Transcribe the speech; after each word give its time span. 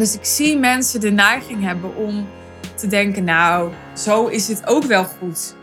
Dus 0.00 0.14
ik 0.14 0.24
zie 0.24 0.58
mensen 0.58 1.00
de 1.00 1.10
neiging 1.10 1.64
hebben 1.64 1.96
om 1.96 2.28
te 2.74 2.86
denken, 2.86 3.24
nou, 3.24 3.72
zo 3.96 4.26
is 4.26 4.48
het 4.48 4.66
ook 4.66 4.84
wel 4.84 5.04
goed. 5.04 5.54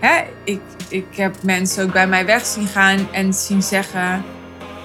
Hè? 0.00 0.22
Ik, 0.44 0.60
ik 0.88 1.06
heb 1.10 1.42
mensen 1.42 1.84
ook 1.84 1.92
bij 1.92 2.06
mij 2.06 2.26
weg 2.26 2.46
zien 2.46 2.66
gaan 2.66 3.12
en 3.12 3.34
zien 3.34 3.62
zeggen, 3.62 4.24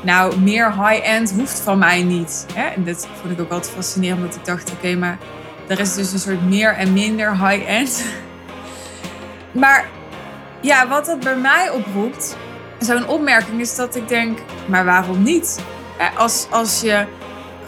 nou, 0.03 0.39
meer 0.39 0.87
high-end 0.87 1.31
hoeft 1.31 1.59
van 1.59 1.77
mij 1.77 2.03
niet. 2.03 2.45
Hè? 2.53 2.65
En 2.65 2.83
dat 2.83 3.07
vond 3.21 3.33
ik 3.33 3.39
ook 3.39 3.51
altijd 3.51 3.73
fascinerend, 3.73 4.19
omdat 4.19 4.35
ik 4.35 4.45
dacht, 4.45 4.71
oké, 4.71 4.95
maar 4.95 5.17
er 5.67 5.79
is 5.79 5.93
dus 5.93 6.11
een 6.11 6.19
soort 6.19 6.49
meer 6.49 6.73
en 6.73 6.93
minder 6.93 7.47
high-end. 7.47 8.03
Maar 9.51 9.85
ja, 10.61 10.87
wat 10.87 11.05
dat 11.05 11.19
bij 11.19 11.37
mij 11.37 11.69
oproept, 11.69 12.37
zo'n 12.79 13.07
opmerking 13.07 13.61
is 13.61 13.75
dat 13.75 13.95
ik 13.95 14.07
denk, 14.07 14.39
maar 14.65 14.85
waarom 14.85 15.23
niet? 15.23 15.59
Als, 16.17 16.47
als 16.49 16.81
je 16.81 17.05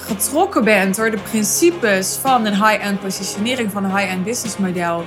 getrokken 0.08 0.64
bent 0.64 0.96
door 0.96 1.12
de 1.12 1.18
principes 1.30 2.16
van 2.16 2.46
een 2.46 2.66
high-end 2.66 3.00
positionering, 3.00 3.72
van 3.72 3.84
een 3.84 3.98
high-end 3.98 4.24
business 4.24 4.58
model, 4.58 5.06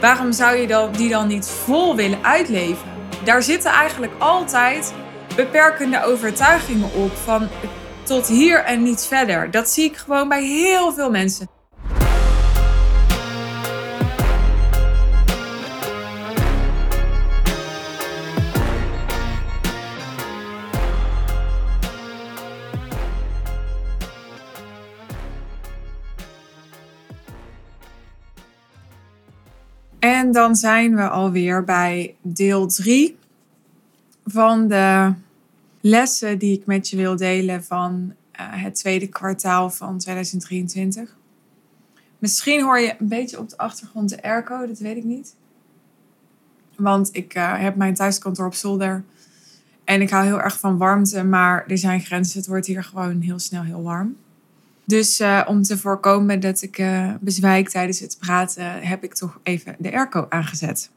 waarom 0.00 0.32
zou 0.32 0.56
je 0.56 0.88
die 0.92 1.08
dan 1.08 1.26
niet 1.28 1.46
vol 1.46 1.96
willen 1.96 2.24
uitleven? 2.24 2.88
Daar 3.24 3.42
zitten 3.42 3.70
eigenlijk 3.70 4.12
altijd 4.18 4.92
beperkende 5.36 6.04
overtuigingen 6.04 6.92
op 6.94 7.16
van 7.16 7.48
tot 8.02 8.26
hier 8.26 8.64
en 8.64 8.82
niet 8.82 9.04
verder. 9.04 9.50
Dat 9.50 9.68
zie 9.68 9.84
ik 9.84 9.96
gewoon 9.96 10.28
bij 10.28 10.42
heel 10.42 10.92
veel 10.92 11.10
mensen. 11.10 11.57
Dan 30.38 30.56
zijn 30.56 30.96
we 30.96 31.08
alweer 31.08 31.64
bij 31.64 32.14
deel 32.22 32.66
3 32.66 33.18
van 34.24 34.68
de 34.68 35.12
lessen 35.80 36.38
die 36.38 36.58
ik 36.58 36.66
met 36.66 36.88
je 36.88 36.96
wil 36.96 37.16
delen 37.16 37.64
van 37.64 38.14
uh, 38.40 38.62
het 38.62 38.74
tweede 38.74 39.06
kwartaal 39.06 39.70
van 39.70 39.98
2023. 39.98 41.16
Misschien 42.18 42.62
hoor 42.62 42.78
je 42.78 42.94
een 42.98 43.08
beetje 43.08 43.38
op 43.38 43.48
de 43.48 43.56
achtergrond 43.56 44.08
de 44.08 44.22
airco, 44.22 44.66
dat 44.66 44.78
weet 44.78 44.96
ik 44.96 45.04
niet. 45.04 45.34
Want 46.76 47.08
ik 47.12 47.34
uh, 47.34 47.60
heb 47.60 47.76
mijn 47.76 47.94
thuiskantoor 47.94 48.46
op 48.46 48.54
zolder. 48.54 49.04
En 49.84 50.00
ik 50.00 50.10
hou 50.10 50.24
heel 50.24 50.40
erg 50.40 50.58
van 50.58 50.76
warmte, 50.76 51.24
maar 51.24 51.66
er 51.66 51.78
zijn 51.78 52.00
grenzen. 52.00 52.38
Het 52.38 52.48
wordt 52.48 52.66
hier 52.66 52.84
gewoon 52.84 53.20
heel 53.20 53.38
snel 53.38 53.62
heel 53.62 53.82
warm. 53.82 54.16
Dus 54.88 55.20
uh, 55.20 55.44
om 55.46 55.62
te 55.62 55.78
voorkomen 55.78 56.40
dat 56.40 56.62
ik 56.62 56.78
uh, 56.78 57.14
bezwijk 57.20 57.68
tijdens 57.68 58.00
het 58.00 58.16
praten, 58.18 58.82
heb 58.82 59.04
ik 59.04 59.14
toch 59.14 59.40
even 59.42 59.76
de 59.78 59.92
airco 59.92 60.26
aangezet. 60.28 60.90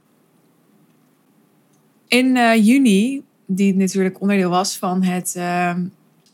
In 2.07 2.35
uh, 2.35 2.65
juni, 2.65 3.23
die 3.45 3.75
natuurlijk 3.75 4.21
onderdeel 4.21 4.49
was 4.49 4.77
van 4.77 5.03
het 5.03 5.37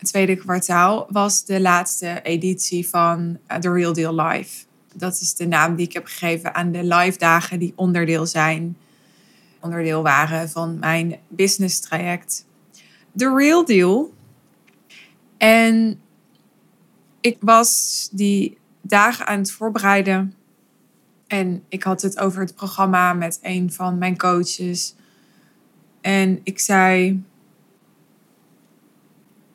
tweede 0.02 0.36
kwartaal, 0.36 1.08
was 1.10 1.46
de 1.46 1.62
laatste 1.62 2.20
editie 2.24 2.88
van 2.88 3.38
The 3.60 3.72
Real 3.72 3.94
Deal 3.94 4.16
Live. 4.22 4.66
Dat 4.94 5.20
is 5.22 5.36
de 5.36 5.48
naam 5.48 5.76
die 5.76 5.86
ik 5.86 5.94
heb 5.94 6.06
gegeven 6.06 6.56
aan 6.56 6.72
de 6.72 6.84
live 6.84 7.18
dagen 7.18 7.60
die 7.60 7.74
onderdeel 7.76 8.26
zijn, 8.26 8.78
onderdeel 9.60 10.04
waren 10.04 10.50
van 10.50 10.80
mijn 10.80 11.16
business 11.28 11.80
traject. 11.80 12.46
The 13.16 13.34
Real 13.36 13.66
Deal. 13.66 14.14
En 15.38 16.00
ik 17.22 17.38
was 17.40 18.10
die 18.12 18.58
dagen 18.82 19.28
aan 19.28 19.38
het 19.38 19.52
voorbereiden. 19.52 20.34
En 21.28 21.64
ik 21.70 21.84
had 21.84 22.02
het 22.02 22.20
over 22.20 22.42
het 22.42 22.56
programma 22.56 23.14
met 23.14 23.40
een 23.42 23.72
van 23.72 23.98
mijn 23.98 24.18
coaches. 24.18 24.96
En 26.02 26.40
ik 26.44 26.60
zei: 26.60 27.22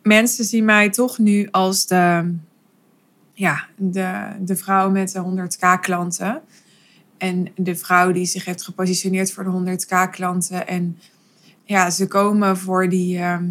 Mensen 0.03 0.44
zien 0.44 0.64
mij 0.64 0.91
toch 0.91 1.19
nu 1.19 1.48
als 1.50 1.87
de, 1.87 2.34
ja, 3.32 3.66
de, 3.76 4.26
de 4.41 4.56
vrouw 4.56 4.91
met 4.91 5.12
de 5.12 5.48
100k 5.48 5.81
klanten. 5.81 6.42
En 7.19 7.53
de 7.56 7.76
vrouw 7.76 8.12
die 8.12 8.26
zich 8.26 8.44
heeft 8.44 8.64
gepositioneerd 8.64 9.32
voor 9.32 9.44
de 9.44 9.78
100k 9.78 10.10
klanten. 10.10 10.66
En 10.66 10.98
ja, 11.64 11.91
ze 11.91 12.06
komen 12.06 12.58
voor 12.58 12.88
die. 12.88 13.19
Ehm, 13.19 13.44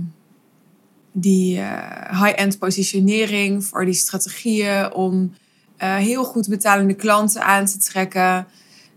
die 1.12 1.58
uh, 1.58 2.24
high-end 2.24 2.60
positionering, 2.60 3.66
voor 3.66 3.86
die 3.86 3.94
strategieën 3.94 4.94
om 4.94 5.34
uh, 5.78 5.96
heel 5.96 6.24
goed 6.24 6.48
betalende 6.48 6.94
klanten 6.94 7.44
aan 7.44 7.66
te 7.66 7.78
trekken. 7.78 8.48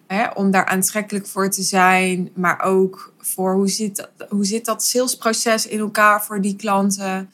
Hè, 0.06 0.28
om 0.28 0.50
daar 0.50 0.66
aantrekkelijk 0.66 1.26
voor 1.26 1.50
te 1.50 1.62
zijn, 1.62 2.30
maar 2.34 2.62
ook 2.62 3.12
voor 3.18 3.54
hoe 3.54 3.68
zit, 3.68 4.08
hoe 4.28 4.44
zit 4.44 4.64
dat 4.64 4.84
salesproces 4.84 5.66
in 5.66 5.78
elkaar 5.78 6.24
voor 6.24 6.40
die 6.40 6.56
klanten. 6.56 7.30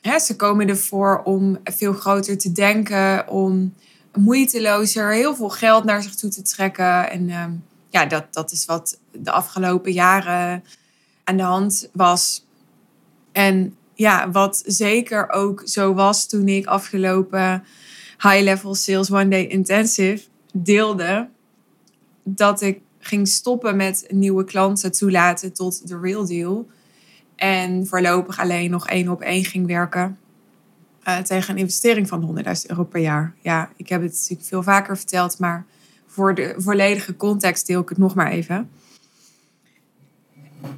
Hè, 0.00 0.18
ze 0.18 0.36
komen 0.36 0.68
ervoor 0.68 1.20
om 1.24 1.58
veel 1.64 1.92
groter 1.92 2.38
te 2.38 2.52
denken, 2.52 3.28
om 3.28 3.74
moeitelozer 4.14 5.12
heel 5.12 5.36
veel 5.36 5.48
geld 5.48 5.84
naar 5.84 6.02
zich 6.02 6.14
toe 6.14 6.30
te 6.30 6.42
trekken. 6.42 7.10
En 7.10 7.28
uh, 7.28 7.44
ja, 7.88 8.06
dat, 8.06 8.24
dat 8.30 8.52
is 8.52 8.64
wat 8.64 8.98
de 9.12 9.30
afgelopen 9.30 9.92
jaren 9.92 10.64
aan 11.24 11.36
de 11.36 11.42
hand 11.42 11.88
was. 11.92 12.44
En 13.32 13.76
ja, 13.94 14.30
wat 14.30 14.62
zeker 14.66 15.30
ook 15.30 15.62
zo 15.64 15.94
was 15.94 16.28
toen 16.28 16.48
ik 16.48 16.66
afgelopen 16.66 17.64
High 18.18 18.42
Level 18.42 18.74
Sales 18.74 19.10
One 19.10 19.28
Day 19.28 19.44
Intensive 19.44 20.24
deelde, 20.52 21.28
dat 22.22 22.60
ik 22.60 22.80
ging 22.98 23.28
stoppen 23.28 23.76
met 23.76 24.06
nieuwe 24.08 24.44
klanten 24.44 24.92
toelaten 24.92 25.52
tot 25.52 25.88
de 25.88 25.98
real 25.98 26.26
deal. 26.26 26.68
En 27.36 27.86
voorlopig 27.86 28.38
alleen 28.38 28.70
nog 28.70 28.88
één 28.88 29.08
op 29.08 29.20
één 29.20 29.44
ging 29.44 29.66
werken. 29.66 30.18
Uh, 31.08 31.18
tegen 31.18 31.54
een 31.54 31.60
investering 31.60 32.08
van 32.08 32.44
100.000 32.44 32.52
euro 32.66 32.84
per 32.84 33.00
jaar. 33.00 33.34
Ja, 33.40 33.70
ik 33.76 33.88
heb 33.88 34.02
het 34.02 34.12
natuurlijk 34.12 34.48
veel 34.48 34.62
vaker 34.62 34.96
verteld, 34.96 35.38
maar 35.38 35.66
voor 36.06 36.34
de 36.34 36.54
volledige 36.56 37.16
context 37.16 37.66
deel 37.66 37.80
ik 37.80 37.88
het 37.88 37.98
nog 37.98 38.14
maar 38.14 38.30
even. 38.30 38.70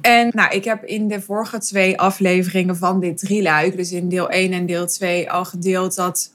En 0.01 0.29
nou, 0.33 0.55
ik 0.55 0.63
heb 0.63 0.83
in 0.83 1.07
de 1.07 1.21
vorige 1.21 1.57
twee 1.57 1.99
afleveringen 1.99 2.77
van 2.77 2.99
dit 2.99 3.17
drieluik, 3.17 3.77
dus 3.77 3.91
in 3.91 4.09
deel 4.09 4.29
1 4.29 4.51
en 4.51 4.65
deel 4.65 4.87
2, 4.87 5.31
al 5.31 5.45
gedeeld 5.45 5.95
dat 5.95 6.33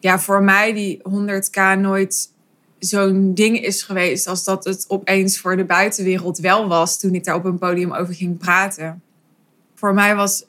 ja, 0.00 0.18
voor 0.18 0.42
mij 0.42 0.72
die 0.72 1.02
100k 1.08 1.80
nooit 1.80 2.30
zo'n 2.78 3.34
ding 3.34 3.60
is 3.60 3.82
geweest 3.82 4.26
als 4.26 4.44
dat 4.44 4.64
het 4.64 4.84
opeens 4.88 5.38
voor 5.38 5.56
de 5.56 5.64
buitenwereld 5.64 6.38
wel 6.38 6.68
was 6.68 6.98
toen 6.98 7.14
ik 7.14 7.24
daar 7.24 7.34
op 7.34 7.44
een 7.44 7.58
podium 7.58 7.92
over 7.92 8.14
ging 8.14 8.38
praten. 8.38 9.02
Voor 9.74 9.94
mij 9.94 10.14
was 10.14 10.44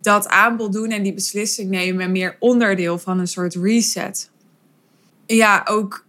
dat 0.00 0.28
aanbod 0.28 0.72
doen 0.72 0.90
en 0.90 1.02
die 1.02 1.14
beslissing 1.14 1.70
nemen 1.70 2.12
meer 2.12 2.36
onderdeel 2.38 2.98
van 2.98 3.18
een 3.18 3.28
soort 3.28 3.54
reset. 3.54 4.30
Ja, 5.26 5.62
ook 5.68 6.06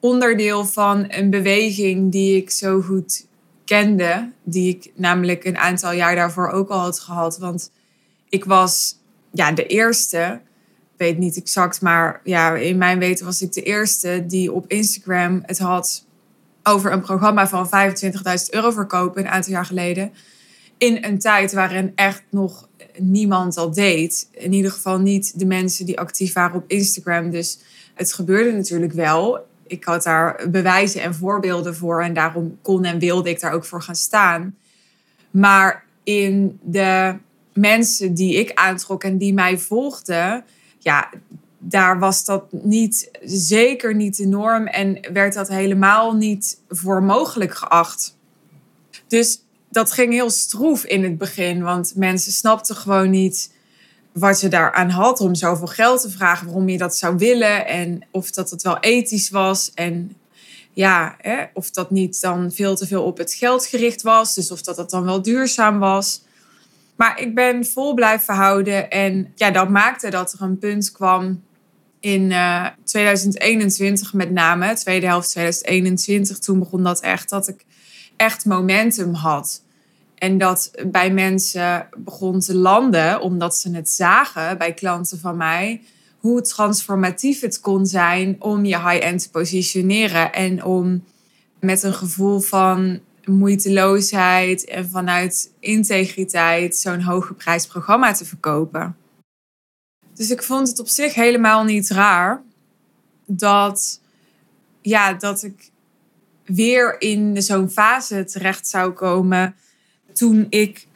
onderdeel 0.00 0.64
van 0.64 1.04
een 1.08 1.30
beweging 1.30 2.12
die 2.12 2.36
ik 2.36 2.50
zo 2.50 2.80
goed 2.80 3.26
kende, 3.66 4.32
die 4.42 4.76
ik 4.76 4.92
namelijk 4.94 5.44
een 5.44 5.58
aantal 5.58 5.92
jaar 5.92 6.14
daarvoor 6.14 6.48
ook 6.48 6.68
al 6.68 6.78
had 6.78 7.00
gehad. 7.00 7.38
Want 7.38 7.70
ik 8.28 8.44
was 8.44 8.98
ja, 9.32 9.52
de 9.52 9.66
eerste, 9.66 10.40
weet 10.96 11.18
niet 11.18 11.36
exact, 11.36 11.80
maar 11.80 12.20
ja, 12.24 12.54
in 12.54 12.78
mijn 12.78 12.98
weten 12.98 13.24
was 13.24 13.42
ik 13.42 13.52
de 13.52 13.62
eerste 13.62 14.24
die 14.26 14.52
op 14.52 14.64
Instagram 14.68 15.42
het 15.46 15.58
had 15.58 16.04
over 16.62 16.92
een 16.92 17.00
programma 17.00 17.48
van 17.48 17.66
25.000 17.66 18.10
euro 18.50 18.70
verkopen 18.70 19.22
een 19.22 19.30
aantal 19.30 19.52
jaar 19.52 19.66
geleden. 19.66 20.12
In 20.78 21.04
een 21.04 21.18
tijd 21.18 21.52
waarin 21.52 21.92
echt 21.94 22.22
nog 22.30 22.68
niemand 22.98 23.54
dat 23.54 23.74
deed. 23.74 24.28
In 24.30 24.52
ieder 24.52 24.70
geval 24.70 24.98
niet 24.98 25.38
de 25.38 25.46
mensen 25.46 25.86
die 25.86 25.98
actief 25.98 26.32
waren 26.32 26.56
op 26.56 26.70
Instagram. 26.70 27.30
Dus 27.30 27.58
het 27.94 28.12
gebeurde 28.12 28.52
natuurlijk 28.52 28.92
wel 28.92 29.46
ik 29.66 29.84
had 29.84 30.02
daar 30.02 30.48
bewijzen 30.50 31.02
en 31.02 31.14
voorbeelden 31.14 31.76
voor. 31.76 32.02
En 32.02 32.14
daarom 32.14 32.58
kon 32.62 32.84
en 32.84 32.98
wilde 32.98 33.30
ik 33.30 33.40
daar 33.40 33.52
ook 33.52 33.64
voor 33.64 33.82
gaan 33.82 33.96
staan. 33.96 34.56
Maar 35.30 35.84
in 36.04 36.58
de 36.62 37.16
mensen 37.52 38.14
die 38.14 38.34
ik 38.34 38.52
aantrok 38.54 39.04
en 39.04 39.18
die 39.18 39.34
mij 39.34 39.58
volgden, 39.58 40.44
ja, 40.78 41.10
daar 41.58 41.98
was 41.98 42.24
dat 42.24 42.52
niet, 42.52 43.10
zeker 43.22 43.94
niet 43.94 44.16
de 44.16 44.26
norm 44.26 44.66
en 44.66 44.98
werd 45.12 45.34
dat 45.34 45.48
helemaal 45.48 46.14
niet 46.14 46.60
voor 46.68 47.02
mogelijk 47.02 47.54
geacht. 47.54 48.16
Dus 49.06 49.40
dat 49.70 49.92
ging 49.92 50.12
heel 50.12 50.30
stroef 50.30 50.84
in 50.84 51.02
het 51.02 51.18
begin, 51.18 51.62
want 51.62 51.92
mensen 51.96 52.32
snapten 52.32 52.76
gewoon 52.76 53.10
niet 53.10 53.54
wat 54.18 54.40
je 54.40 54.48
daaraan 54.48 54.90
had 54.90 55.20
om 55.20 55.34
zoveel 55.34 55.66
geld 55.66 56.00
te 56.00 56.10
vragen, 56.10 56.46
waarom 56.46 56.68
je 56.68 56.78
dat 56.78 56.96
zou 56.96 57.16
willen 57.16 57.66
en 57.66 58.02
of 58.10 58.30
dat 58.30 58.50
het 58.50 58.62
wel 58.62 58.78
ethisch 58.78 59.30
was 59.30 59.70
en 59.74 60.16
ja, 60.72 61.16
hè, 61.20 61.44
of 61.52 61.70
dat 61.70 61.90
niet 61.90 62.20
dan 62.20 62.52
veel 62.52 62.76
te 62.76 62.86
veel 62.86 63.02
op 63.02 63.18
het 63.18 63.34
geld 63.34 63.66
gericht 63.66 64.02
was, 64.02 64.34
dus 64.34 64.50
of 64.50 64.62
dat 64.62 64.76
het 64.76 64.90
dan 64.90 65.04
wel 65.04 65.22
duurzaam 65.22 65.78
was. 65.78 66.22
Maar 66.96 67.20
ik 67.20 67.34
ben 67.34 67.66
vol 67.66 67.94
blijven 67.94 68.34
houden 68.34 68.90
en 68.90 69.32
ja, 69.34 69.50
dat 69.50 69.68
maakte 69.68 70.10
dat 70.10 70.32
er 70.32 70.42
een 70.42 70.58
punt 70.58 70.92
kwam 70.92 71.42
in 72.00 72.34
2021 72.84 74.12
met 74.12 74.30
name, 74.30 74.74
tweede 74.74 75.06
helft 75.06 75.30
2021, 75.30 76.38
toen 76.38 76.58
begon 76.58 76.82
dat 76.82 77.00
echt, 77.00 77.28
dat 77.28 77.48
ik 77.48 77.64
echt 78.16 78.44
momentum 78.44 79.14
had. 79.14 79.62
En 80.16 80.38
dat 80.38 80.70
bij 80.86 81.12
mensen 81.12 81.88
begon 81.96 82.40
te 82.40 82.54
landen, 82.54 83.20
omdat 83.20 83.56
ze 83.56 83.74
het 83.74 83.90
zagen 83.90 84.58
bij 84.58 84.74
klanten 84.74 85.18
van 85.18 85.36
mij, 85.36 85.82
hoe 86.18 86.40
transformatief 86.40 87.40
het 87.40 87.60
kon 87.60 87.86
zijn 87.86 88.36
om 88.38 88.64
je 88.64 88.78
high-end 88.78 89.22
te 89.22 89.30
positioneren 89.30 90.32
en 90.32 90.64
om 90.64 91.04
met 91.60 91.82
een 91.82 91.94
gevoel 91.94 92.40
van 92.40 93.00
moeiteloosheid 93.24 94.64
en 94.64 94.88
vanuit 94.88 95.52
integriteit 95.60 96.76
zo'n 96.76 97.00
hoge 97.00 97.34
programma 97.68 98.12
te 98.12 98.24
verkopen. 98.24 98.96
Dus 100.14 100.30
ik 100.30 100.42
vond 100.42 100.68
het 100.68 100.80
op 100.80 100.88
zich 100.88 101.14
helemaal 101.14 101.64
niet 101.64 101.88
raar 101.88 102.42
dat, 103.26 104.00
ja, 104.80 105.12
dat 105.12 105.42
ik 105.42 105.70
weer 106.44 107.00
in 107.00 107.42
zo'n 107.42 107.70
fase 107.70 108.24
terecht 108.24 108.66
zou 108.66 108.92
komen 108.92 109.56
toen 110.16 110.46
ik 110.48 110.86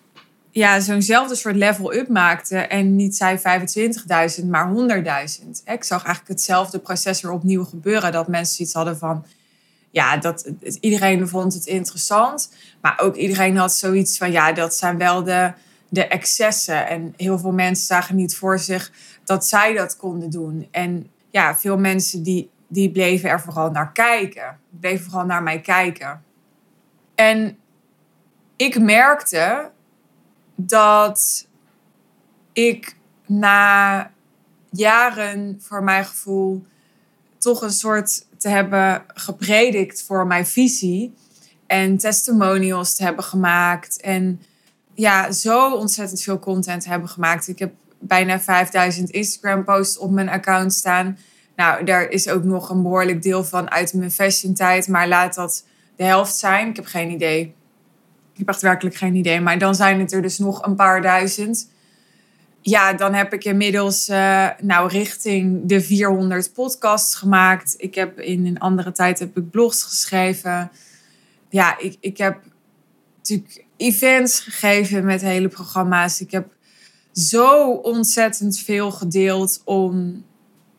ja, 0.50 0.81
zo'nzelfde 0.81 1.34
soort 1.34 1.56
level-up 1.56 2.08
maakte 2.08 2.56
en 2.56 2.96
niet 2.96 3.17
zei 3.17 3.38
25.000, 3.38 4.46
maar 4.46 4.72
100.000. 4.75 5.49
Ik 5.64 5.84
zag 5.84 6.05
eigenlijk 6.05 6.28
hetzelfde 6.28 6.78
proces 6.78 7.20
weer 7.20 7.32
opnieuw 7.32 7.64
gebeuren. 7.64 8.12
Dat 8.12 8.28
mensen 8.28 8.62
iets 8.62 8.72
hadden 8.72 8.99
van, 8.99 9.25
ja, 9.90 10.17
dat, 10.17 10.50
iedereen 10.81 11.28
vond 11.28 11.55
het 11.55 11.67
interessant. 11.67 12.52
Maar 12.81 12.99
ook 13.00 13.17
iedereen 13.17 13.56
had 13.56 13.75
zoiets 13.75 14.19
van, 14.19 14.32
ja, 14.32 14.52
dat 14.52 14.76
zijn 14.76 14.99
wel 14.99 15.25
de, 15.25 15.52
de 15.88 16.06
excessen. 16.06 16.88
En 16.88 17.14
heel 17.17 17.38
veel 17.38 17.52
mensen 17.52 17.87
zagen 17.87 18.17
niet 18.17 18.37
voor 18.37 18.58
zich 18.58 18.93
dat 19.25 19.46
zij 19.46 19.75
dat 19.75 19.96
konden 19.96 20.31
doen. 20.31 20.69
En 20.70 21.11
ja, 21.31 21.56
veel 21.56 21.78
mensen 21.78 22.22
die, 22.22 22.50
die 22.69 22.90
bleven 22.90 23.31
er 23.31 23.40
vooral 23.40 23.70
naar 23.70 23.93
kijken. 23.93 24.58
Bleven 24.81 25.05
vooral 25.05 25.26
naar 25.26 25.43
mij 25.43 25.61
kijken. 25.61 26.22
En 27.14 27.58
ik 28.61 28.81
merkte 28.81 29.71
dat 30.57 31.49
ik 32.53 32.97
na 33.27 34.11
jaren, 34.71 35.59
voor 35.61 35.83
mijn 35.83 36.05
gevoel, 36.05 36.67
toch 37.39 37.62
een 37.62 37.71
soort 37.71 38.27
te 38.37 38.49
hebben 38.49 39.05
gepredikt 39.07 40.03
voor 40.03 40.27
mijn 40.27 40.47
visie. 40.47 41.15
En 41.67 41.99
testimonials 41.99 42.95
te 42.95 43.03
hebben 43.03 43.25
gemaakt. 43.25 44.01
En 44.01 44.41
ja, 44.95 45.33
zo 45.33 45.75
ontzettend 45.75 46.23
veel 46.23 46.39
content 46.39 46.85
hebben 46.85 47.09
gemaakt. 47.09 47.49
Ik 47.49 47.59
heb 47.59 47.73
bijna 47.99 48.41
5000 48.41 49.11
Instagram 49.11 49.65
posts 49.65 49.99
op 49.99 50.11
mijn 50.11 50.29
account 50.29 50.75
staan. 50.75 51.19
Nou, 51.56 51.85
daar 51.85 52.09
is 52.09 52.29
ook 52.29 52.45
nog 52.45 52.71
een 52.71 52.83
behoorlijk 52.83 53.23
deel 53.23 53.45
van 53.45 53.71
uit 53.71 53.95
mijn 53.95 54.13
fashion 54.13 54.55
tijd. 54.55 54.89
Maar 54.89 55.09
laat 55.09 55.35
dat 55.35 55.65
de 55.97 56.05
helft 56.05 56.37
zijn. 56.37 56.69
Ik 56.69 56.77
heb 56.77 56.87
geen 56.87 57.11
idee. 57.11 57.59
Ik 58.41 58.47
heb 58.47 58.55
echt 58.55 58.65
werkelijk 58.65 58.97
geen 58.97 59.15
idee. 59.15 59.41
Maar 59.41 59.59
dan 59.59 59.75
zijn 59.75 60.01
het 60.01 60.13
er 60.13 60.23
dus 60.23 60.39
nog 60.39 60.67
een 60.67 60.75
paar 60.75 61.03
duizend. 61.03 61.71
Ja, 62.61 62.93
dan 62.93 63.15
heb 63.15 63.33
ik 63.33 63.45
inmiddels 63.45 64.09
uh, 64.09 64.49
nou, 64.61 64.89
richting 64.89 65.61
de 65.65 65.81
400 65.81 66.53
podcasts 66.53 67.15
gemaakt. 67.15 67.75
Ik 67.77 67.95
heb 67.95 68.21
in 68.21 68.47
een 68.47 68.59
andere 68.59 68.93
tijd 68.93 69.19
heb 69.19 69.37
ik 69.37 69.51
blogs 69.51 69.83
geschreven. 69.83 70.71
Ja, 71.49 71.79
ik, 71.79 71.97
ik 72.01 72.19
heb 72.19 72.39
natuurlijk 73.17 73.65
events 73.77 74.41
gegeven 74.41 75.05
met 75.05 75.21
hele 75.21 75.49
programma's. 75.49 76.21
Ik 76.21 76.31
heb 76.31 76.47
zo 77.13 77.71
ontzettend 77.71 78.59
veel 78.59 78.91
gedeeld 78.91 79.63
om 79.65 80.25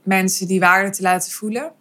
mensen 0.03 0.47
die 0.47 0.59
waarde 0.59 0.89
te 0.89 1.01
laten 1.01 1.31
voelen. 1.31 1.71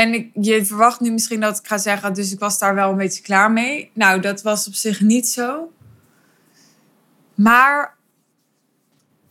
En 0.00 0.14
ik, 0.14 0.30
je 0.40 0.64
verwacht 0.64 1.00
nu 1.00 1.10
misschien 1.10 1.40
dat 1.40 1.58
ik 1.58 1.66
ga 1.66 1.78
zeggen, 1.78 2.14
dus 2.14 2.32
ik 2.32 2.38
was 2.38 2.58
daar 2.58 2.74
wel 2.74 2.90
een 2.90 2.96
beetje 2.96 3.22
klaar 3.22 3.52
mee. 3.52 3.90
Nou, 3.94 4.20
dat 4.20 4.42
was 4.42 4.66
op 4.66 4.74
zich 4.74 5.00
niet 5.00 5.28
zo. 5.28 5.72
Maar 7.34 7.96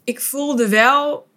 ik 0.04 0.21
voelde 0.21 0.69
wel, 0.69 1.27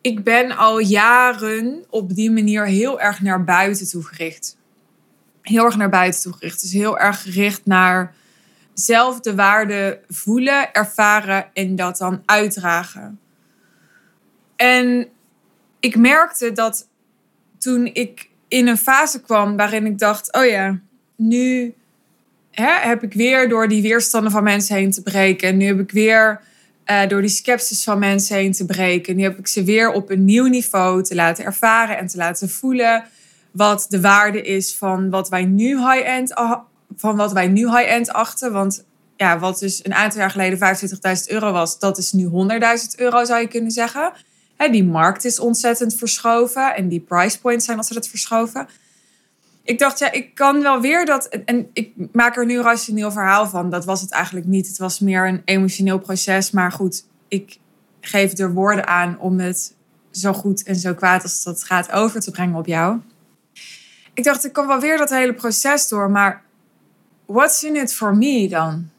ik 0.00 0.24
ben 0.24 0.56
al 0.56 0.78
jaren 0.78 1.84
op 1.90 2.14
die 2.14 2.30
manier 2.30 2.66
heel 2.66 3.00
erg 3.00 3.20
naar 3.20 3.44
buiten 3.44 3.88
toe 3.88 4.02
gericht. 4.02 4.56
Heel 5.42 5.64
erg 5.64 5.76
naar 5.76 5.90
buiten 5.90 6.22
toe 6.22 6.32
gericht. 6.32 6.60
Dus 6.60 6.72
heel 6.72 6.98
erg 6.98 7.22
gericht 7.22 7.60
naar 7.64 8.14
zelf 8.74 9.20
de 9.20 9.34
waarde 9.34 10.00
voelen, 10.08 10.72
ervaren 10.72 11.50
en 11.54 11.76
dat 11.76 11.96
dan 11.96 12.22
uitdragen. 12.24 13.20
En 14.56 15.08
ik 15.80 15.96
merkte 15.96 16.52
dat 16.52 16.88
toen 17.58 17.86
ik 17.86 18.27
in 18.48 18.66
een 18.66 18.78
fase 18.78 19.20
kwam 19.20 19.56
waarin 19.56 19.86
ik 19.86 19.98
dacht: 19.98 20.32
oh 20.32 20.46
ja, 20.46 20.78
nu 21.16 21.74
hè, 22.50 22.88
heb 22.88 23.02
ik 23.02 23.12
weer 23.12 23.48
door 23.48 23.68
die 23.68 23.82
weerstanden 23.82 24.32
van 24.32 24.42
mensen 24.42 24.76
heen 24.76 24.90
te 24.90 25.02
breken. 25.02 25.56
Nu 25.56 25.66
heb 25.66 25.80
ik 25.80 25.90
weer 25.90 26.40
uh, 26.86 27.06
door 27.06 27.20
die 27.20 27.30
sceptisch 27.30 27.84
van 27.84 27.98
mensen 27.98 28.36
heen 28.36 28.52
te 28.52 28.66
breken. 28.66 29.16
Nu 29.16 29.22
heb 29.22 29.38
ik 29.38 29.46
ze 29.46 29.64
weer 29.64 29.90
op 29.90 30.10
een 30.10 30.24
nieuw 30.24 30.46
niveau 30.46 31.02
te 31.02 31.14
laten 31.14 31.44
ervaren 31.44 31.98
en 31.98 32.06
te 32.06 32.16
laten 32.16 32.48
voelen 32.48 33.04
wat 33.50 33.86
de 33.88 34.00
waarde 34.00 34.42
is 34.42 34.76
van 34.76 35.10
wat 35.10 35.28
wij 35.28 35.44
nu 35.44 35.78
high-end 35.78 36.32
van 36.96 37.16
wat 37.16 37.32
wij 37.32 37.48
nu 37.48 37.70
high-end 37.70 38.12
achten. 38.12 38.52
Want 38.52 38.84
ja, 39.16 39.38
wat 39.38 39.58
dus 39.58 39.84
een 39.84 39.94
aantal 39.94 40.20
jaar 40.20 40.30
geleden 40.30 40.58
25.000 40.58 41.24
euro 41.26 41.52
was, 41.52 41.78
dat 41.78 41.98
is 41.98 42.12
nu 42.12 42.24
100.000 42.24 42.30
euro 42.96 43.24
zou 43.24 43.40
je 43.40 43.48
kunnen 43.48 43.70
zeggen. 43.70 44.12
Die 44.58 44.84
markt 44.84 45.24
is 45.24 45.38
ontzettend 45.38 45.94
verschoven 45.94 46.74
en 46.74 46.88
die 46.88 47.00
price 47.00 47.40
points 47.40 47.64
zijn 47.64 47.76
ontzettend 47.76 48.08
verschoven. 48.08 48.68
Ik 49.62 49.78
dacht, 49.78 49.98
ja, 49.98 50.12
ik 50.12 50.34
kan 50.34 50.62
wel 50.62 50.80
weer 50.80 51.06
dat. 51.06 51.28
En 51.28 51.70
ik 51.72 51.92
maak 52.12 52.36
er 52.36 52.46
nu 52.46 52.56
een 52.56 52.62
rationeel 52.62 53.12
verhaal 53.12 53.46
van. 53.46 53.70
Dat 53.70 53.84
was 53.84 54.00
het 54.00 54.12
eigenlijk 54.12 54.46
niet. 54.46 54.66
Het 54.66 54.78
was 54.78 54.98
meer 54.98 55.28
een 55.28 55.42
emotioneel 55.44 55.98
proces. 55.98 56.50
Maar 56.50 56.72
goed, 56.72 57.04
ik 57.28 57.58
geef 58.00 58.38
er 58.38 58.52
woorden 58.52 58.86
aan 58.86 59.18
om 59.18 59.38
het 59.38 59.74
zo 60.10 60.32
goed 60.32 60.62
en 60.62 60.76
zo 60.76 60.94
kwaad 60.94 61.22
als 61.22 61.42
dat 61.42 61.64
gaat 61.64 61.92
over 61.92 62.20
te 62.20 62.30
brengen 62.30 62.56
op 62.56 62.66
jou. 62.66 62.98
Ik 64.14 64.24
dacht, 64.24 64.44
ik 64.44 64.52
kan 64.52 64.66
wel 64.66 64.80
weer 64.80 64.98
dat 64.98 65.10
hele 65.10 65.34
proces 65.34 65.88
door. 65.88 66.10
Maar 66.10 66.42
what's 67.26 67.62
in 67.62 67.76
it 67.76 67.94
for 67.94 68.16
me 68.16 68.48
dan? 68.48 68.90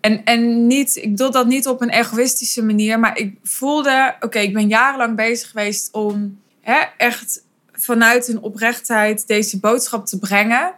En, 0.00 0.24
en 0.24 0.66
niet, 0.66 0.96
ik 0.96 1.10
bedoel 1.10 1.30
dat 1.30 1.46
niet 1.46 1.66
op 1.66 1.80
een 1.80 1.90
egoïstische 1.90 2.62
manier, 2.62 2.98
maar 3.00 3.18
ik 3.18 3.36
voelde, 3.42 4.14
oké, 4.20 4.38
ik 4.38 4.52
ben 4.52 4.68
jarenlang 4.68 5.16
bezig 5.16 5.48
geweest 5.48 5.92
om 5.92 6.40
hè, 6.60 6.80
echt 6.96 7.44
vanuit 7.72 8.28
een 8.28 8.40
oprechtheid 8.40 9.26
deze 9.26 9.58
boodschap 9.58 10.06
te 10.06 10.18
brengen. 10.18 10.74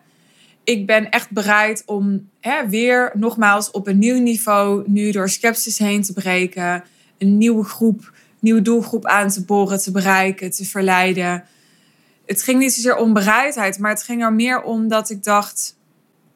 Ik 0.64 0.86
ben 0.86 1.10
echt 1.10 1.30
bereid 1.30 1.82
om 1.86 2.28
hè, 2.40 2.68
weer 2.68 3.10
nogmaals 3.14 3.70
op 3.70 3.86
een 3.86 3.98
nieuw 3.98 4.20
niveau, 4.20 4.82
nu 4.86 5.10
door 5.10 5.28
sceptisch 5.28 5.78
heen 5.78 6.02
te 6.02 6.12
breken, 6.12 6.84
een 7.18 7.38
nieuwe 7.38 7.64
groep, 7.64 8.12
nieuwe 8.38 8.62
doelgroep 8.62 9.06
aan 9.06 9.28
te 9.28 9.44
boren, 9.44 9.78
te 9.78 9.90
bereiken, 9.90 10.50
te 10.50 10.64
verleiden. 10.64 11.44
Het 12.26 12.42
ging 12.42 12.58
niet 12.58 12.72
zozeer 12.72 12.96
om 12.96 13.12
bereidheid, 13.12 13.78
maar 13.78 13.90
het 13.90 14.02
ging 14.02 14.22
er 14.22 14.32
meer 14.32 14.62
om 14.62 14.88
dat 14.88 15.10
ik 15.10 15.24
dacht, 15.24 15.76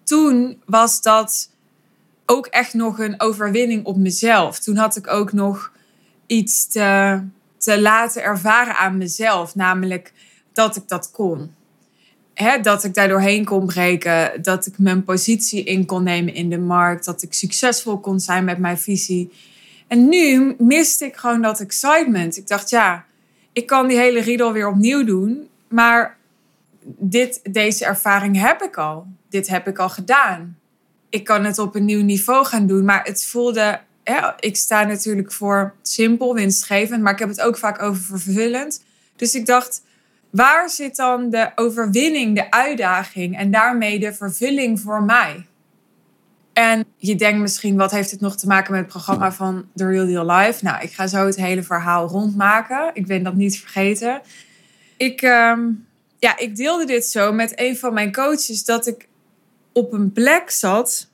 toen 0.04 0.62
was 0.66 1.02
dat 1.02 1.50
ook 2.26 2.46
echt 2.46 2.74
nog 2.74 2.98
een 2.98 3.20
overwinning 3.20 3.84
op 3.84 3.96
mezelf. 3.96 4.58
Toen 4.58 4.76
had 4.76 4.96
ik 4.96 5.06
ook 5.06 5.32
nog 5.32 5.72
iets 6.26 6.66
te, 6.66 7.20
te 7.58 7.80
laten 7.80 8.22
ervaren 8.22 8.76
aan 8.76 8.96
mezelf, 8.96 9.54
namelijk 9.54 10.12
dat 10.52 10.76
ik 10.76 10.88
dat 10.88 11.10
kon. 11.10 11.54
He, 12.34 12.60
dat 12.60 12.84
ik 12.84 12.94
daar 12.94 13.08
doorheen 13.08 13.44
kon 13.44 13.66
breken, 13.66 14.42
dat 14.42 14.66
ik 14.66 14.78
mijn 14.78 15.04
positie 15.04 15.64
in 15.64 15.86
kon 15.86 16.02
nemen 16.02 16.34
in 16.34 16.50
de 16.50 16.58
markt, 16.58 17.04
dat 17.04 17.22
ik 17.22 17.32
succesvol 17.32 17.98
kon 17.98 18.20
zijn 18.20 18.44
met 18.44 18.58
mijn 18.58 18.78
visie. 18.78 19.32
En 19.88 20.08
nu 20.08 20.54
miste 20.58 21.04
ik 21.04 21.16
gewoon 21.16 21.42
dat 21.42 21.60
excitement. 21.60 22.36
Ik 22.36 22.48
dacht, 22.48 22.70
ja, 22.70 23.04
ik 23.52 23.66
kan 23.66 23.86
die 23.86 23.96
hele 23.96 24.20
riedel 24.20 24.52
weer 24.52 24.68
opnieuw 24.68 25.04
doen, 25.04 25.48
maar 25.68 26.16
dit, 26.84 27.40
deze 27.42 27.84
ervaring 27.84 28.40
heb 28.40 28.62
ik 28.62 28.76
al. 28.76 29.06
Dit 29.28 29.48
heb 29.48 29.68
ik 29.68 29.78
al 29.78 29.88
gedaan. 29.88 30.58
Ik 31.14 31.24
kan 31.24 31.44
het 31.44 31.58
op 31.58 31.74
een 31.74 31.84
nieuw 31.84 32.02
niveau 32.02 32.44
gaan 32.44 32.66
doen, 32.66 32.84
maar 32.84 33.04
het 33.04 33.24
voelde. 33.24 33.80
Ik 34.40 34.56
sta 34.56 34.84
natuurlijk 34.84 35.32
voor 35.32 35.74
simpel, 35.82 36.34
winstgevend, 36.34 37.02
maar 37.02 37.12
ik 37.12 37.18
heb 37.18 37.28
het 37.28 37.40
ook 37.40 37.58
vaak 37.58 37.82
over 37.82 38.02
vervullend. 38.02 38.84
Dus 39.16 39.34
ik 39.34 39.46
dacht, 39.46 39.82
waar 40.30 40.70
zit 40.70 40.96
dan 40.96 41.30
de 41.30 41.50
overwinning, 41.54 42.34
de 42.34 42.50
uitdaging 42.50 43.36
en 43.36 43.50
daarmee 43.50 43.98
de 43.98 44.12
vervulling 44.12 44.80
voor 44.80 45.02
mij? 45.02 45.46
En 46.52 46.84
je 46.96 47.14
denkt 47.14 47.40
misschien, 47.40 47.76
wat 47.76 47.90
heeft 47.90 48.10
dit 48.10 48.20
nog 48.20 48.36
te 48.36 48.46
maken 48.46 48.72
met 48.72 48.80
het 48.80 48.90
programma 48.90 49.32
van 49.32 49.64
The 49.74 49.86
Real 49.86 50.06
Deal 50.06 50.30
Live? 50.30 50.64
Nou, 50.64 50.82
ik 50.82 50.92
ga 50.92 51.06
zo 51.06 51.26
het 51.26 51.36
hele 51.36 51.62
verhaal 51.62 52.08
rondmaken. 52.08 52.90
Ik 52.94 53.06
ben 53.06 53.22
dat 53.22 53.34
niet 53.34 53.58
vergeten. 53.58 54.20
Ik, 54.96 55.22
ehm, 55.22 55.60
ja, 56.18 56.38
ik 56.38 56.56
deelde 56.56 56.84
dit 56.84 57.06
zo 57.06 57.32
met 57.32 57.52
een 57.60 57.76
van 57.76 57.94
mijn 57.94 58.12
coaches 58.12 58.64
dat 58.64 58.86
ik 58.86 59.08
op 59.74 59.92
een 59.92 60.12
plek 60.12 60.50
zat 60.50 61.08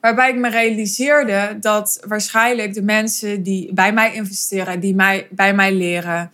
waarbij 0.00 0.30
ik 0.30 0.36
me 0.36 0.48
realiseerde 0.48 1.56
dat 1.60 2.00
waarschijnlijk 2.06 2.74
de 2.74 2.82
mensen 2.82 3.42
die 3.42 3.74
bij 3.74 3.92
mij 3.92 4.14
investeren, 4.14 4.80
die 4.80 4.94
mij, 4.94 5.28
bij 5.30 5.54
mij 5.54 5.74
leren, 5.74 6.32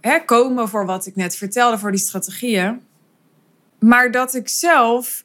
hè, 0.00 0.18
komen 0.18 0.68
voor 0.68 0.86
wat 0.86 1.06
ik 1.06 1.16
net 1.16 1.36
vertelde, 1.36 1.78
voor 1.78 1.90
die 1.90 2.00
strategieën. 2.00 2.80
Maar 3.78 4.10
dat 4.10 4.34
ik 4.34 4.48
zelf 4.48 5.24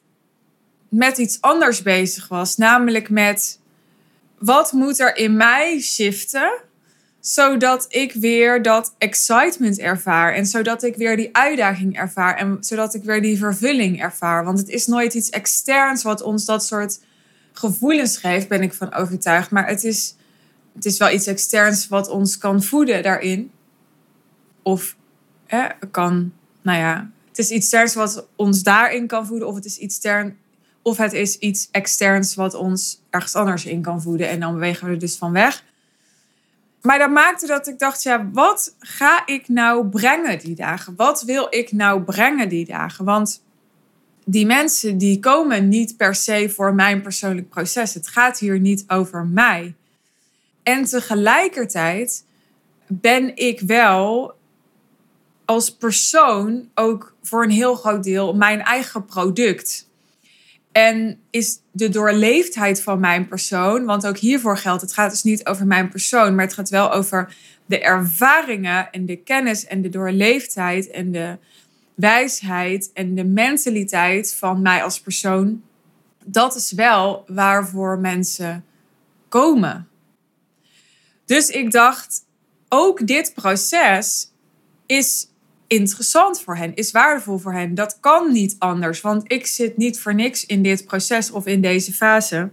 met 0.89 1.17
iets 1.17 1.41
anders 1.41 1.81
bezig 1.81 2.27
was. 2.27 2.57
Namelijk 2.57 3.09
met 3.09 3.59
wat 4.37 4.71
moet 4.71 4.99
er 4.99 5.15
in 5.15 5.37
mij 5.37 5.79
shiften 5.79 6.61
zodat 7.33 7.85
ik 7.89 8.13
weer 8.13 8.61
dat 8.61 8.95
excitement 8.97 9.79
ervaar. 9.79 10.33
En 10.33 10.45
zodat 10.45 10.83
ik 10.83 10.95
weer 10.95 11.15
die 11.15 11.29
uitdaging 11.31 11.97
ervaar. 11.97 12.35
En 12.35 12.57
zodat 12.59 12.93
ik 12.93 13.03
weer 13.03 13.21
die 13.21 13.37
vervulling 13.37 14.01
ervaar. 14.01 14.45
Want 14.45 14.59
het 14.59 14.69
is 14.69 14.87
nooit 14.87 15.13
iets 15.13 15.29
externs 15.29 16.03
wat 16.03 16.21
ons 16.21 16.45
dat 16.45 16.65
soort 16.65 16.99
gevoelens 17.53 18.17
geeft, 18.17 18.47
ben 18.47 18.61
ik 18.61 18.73
van 18.73 18.93
overtuigd. 18.93 19.51
Maar 19.51 19.67
het 19.67 19.83
is, 19.83 20.15
het 20.73 20.85
is 20.85 20.97
wel 20.97 21.11
iets 21.11 21.27
externs 21.27 21.87
wat 21.87 22.09
ons 22.09 22.37
kan 22.37 22.63
voeden 22.63 23.03
daarin. 23.03 23.51
Of 24.61 24.95
kan, 25.91 26.33
nou 26.61 26.79
ja, 26.79 27.11
het 27.27 27.37
is 27.37 27.49
iets 27.49 27.53
externs 27.53 27.93
wat 27.93 28.27
ons 28.35 28.63
daarin 28.63 29.07
kan 29.07 29.27
voeden. 29.27 29.47
Of 29.47 29.55
het 29.55 29.65
is 29.65 29.77
iets 29.77 29.99
of 30.81 30.97
het 30.97 31.13
is 31.13 31.37
iets 31.37 31.67
externs 31.71 32.35
wat 32.35 32.53
ons 32.53 33.01
ergens 33.09 33.35
anders 33.35 33.65
in 33.65 33.81
kan 33.81 34.01
voeden. 34.01 34.29
En 34.29 34.39
dan 34.39 34.53
bewegen 34.53 34.85
we 34.87 34.93
er 34.93 34.99
dus 34.99 35.15
van 35.15 35.31
weg. 35.31 35.63
Maar 36.81 36.99
dat 36.99 37.09
maakte 37.09 37.47
dat 37.47 37.67
ik 37.67 37.79
dacht, 37.79 38.03
ja, 38.03 38.29
wat 38.33 38.75
ga 38.79 39.25
ik 39.25 39.47
nou 39.47 39.87
brengen 39.87 40.39
die 40.39 40.55
dagen? 40.55 40.93
Wat 40.95 41.21
wil 41.21 41.47
ik 41.49 41.71
nou 41.71 42.01
brengen 42.01 42.49
die 42.49 42.65
dagen? 42.65 43.05
Want 43.05 43.41
die 44.25 44.45
mensen 44.45 44.97
die 44.97 45.19
komen 45.19 45.69
niet 45.69 45.97
per 45.97 46.15
se 46.15 46.49
voor 46.49 46.73
mijn 46.73 47.01
persoonlijk 47.01 47.49
proces. 47.49 47.93
Het 47.93 48.07
gaat 48.07 48.39
hier 48.39 48.59
niet 48.59 48.83
over 48.87 49.25
mij. 49.25 49.75
En 50.63 50.85
tegelijkertijd 50.85 52.25
ben 52.87 53.35
ik 53.35 53.59
wel 53.59 54.35
als 55.45 55.75
persoon 55.75 56.69
ook 56.75 57.15
voor 57.23 57.43
een 57.43 57.49
heel 57.49 57.75
groot 57.75 58.03
deel 58.03 58.33
mijn 58.33 58.61
eigen 58.61 59.05
product. 59.05 59.86
En 60.77 61.19
is 61.29 61.59
de 61.71 61.89
doorleefdheid 61.89 62.81
van 62.81 62.99
mijn 62.99 63.27
persoon, 63.27 63.85
want 63.85 64.07
ook 64.07 64.17
hiervoor 64.17 64.57
geldt, 64.57 64.81
het 64.81 64.93
gaat 64.93 65.09
dus 65.09 65.23
niet 65.23 65.45
over 65.45 65.67
mijn 65.67 65.89
persoon, 65.89 66.35
maar 66.35 66.45
het 66.45 66.53
gaat 66.53 66.69
wel 66.69 66.91
over 66.91 67.35
de 67.65 67.79
ervaringen 67.79 68.91
en 68.91 69.05
de 69.05 69.15
kennis 69.15 69.65
en 69.65 69.81
de 69.81 69.89
doorleefdheid 69.89 70.89
en 70.89 71.11
de 71.11 71.37
wijsheid 71.95 72.89
en 72.93 73.15
de 73.15 73.23
mentaliteit 73.23 74.35
van 74.35 74.61
mij 74.61 74.83
als 74.83 75.01
persoon. 75.01 75.63
Dat 76.25 76.55
is 76.55 76.71
wel 76.71 77.23
waarvoor 77.27 77.99
mensen 77.99 78.65
komen. 79.29 79.87
Dus 81.25 81.49
ik 81.49 81.71
dacht, 81.71 82.25
ook 82.69 83.07
dit 83.07 83.33
proces 83.33 84.31
is 84.85 85.27
interessant 85.67 86.41
voor 86.41 86.55
hen, 86.55 86.75
is 86.75 86.91
waardevol 86.91 87.37
voor 87.37 87.53
hen. 87.53 87.75
Dat 87.75 87.97
kan 87.99 88.31
niet 88.31 88.55
anders, 88.59 89.01
want 89.01 89.31
ik 89.31 89.47
zit 89.47 89.77
niet 89.77 89.99
voor 89.99 90.15
niks 90.15 90.45
in 90.45 90.61
dit 90.61 90.85
proces 90.85 91.31
of 91.31 91.45
in 91.45 91.61
deze 91.61 91.93
fase. 91.93 92.49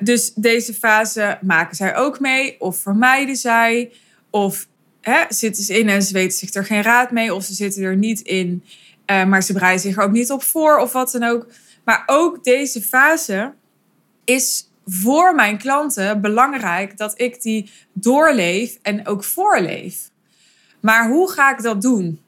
Dus 0.00 0.32
deze 0.34 0.74
fase 0.74 1.38
maken 1.42 1.76
zij 1.76 1.96
ook 1.96 2.20
mee, 2.20 2.60
of 2.60 2.78
vermijden 2.78 3.36
zij, 3.36 3.92
of 4.30 4.66
hè, 5.00 5.24
zitten 5.28 5.62
ze 5.62 5.78
in 5.78 5.88
en 5.88 6.02
ze 6.02 6.12
weten 6.12 6.38
zich 6.38 6.54
er 6.54 6.64
geen 6.64 6.82
raad 6.82 7.10
mee, 7.10 7.34
of 7.34 7.44
ze 7.44 7.54
zitten 7.54 7.82
er 7.82 7.96
niet 7.96 8.20
in, 8.20 8.64
uh, 9.06 9.24
maar 9.24 9.42
ze 9.42 9.52
bereiden 9.52 9.82
zich 9.82 9.96
er 9.96 10.02
ook 10.02 10.12
niet 10.12 10.30
op 10.30 10.42
voor, 10.42 10.78
of 10.78 10.92
wat 10.92 11.10
dan 11.10 11.22
ook. 11.22 11.46
Maar 11.84 12.02
ook 12.06 12.44
deze 12.44 12.82
fase 12.82 13.52
is 14.24 14.70
voor 14.86 15.34
mijn 15.34 15.58
klanten 15.58 16.20
belangrijk 16.20 16.96
dat 16.96 17.20
ik 17.20 17.42
die 17.42 17.70
doorleef 17.92 18.78
en 18.82 19.06
ook 19.06 19.24
voorleef. 19.24 20.10
Maar 20.82 21.08
hoe 21.08 21.30
ga 21.30 21.52
ik 21.52 21.62
dat 21.62 21.82
doen? 21.82 22.20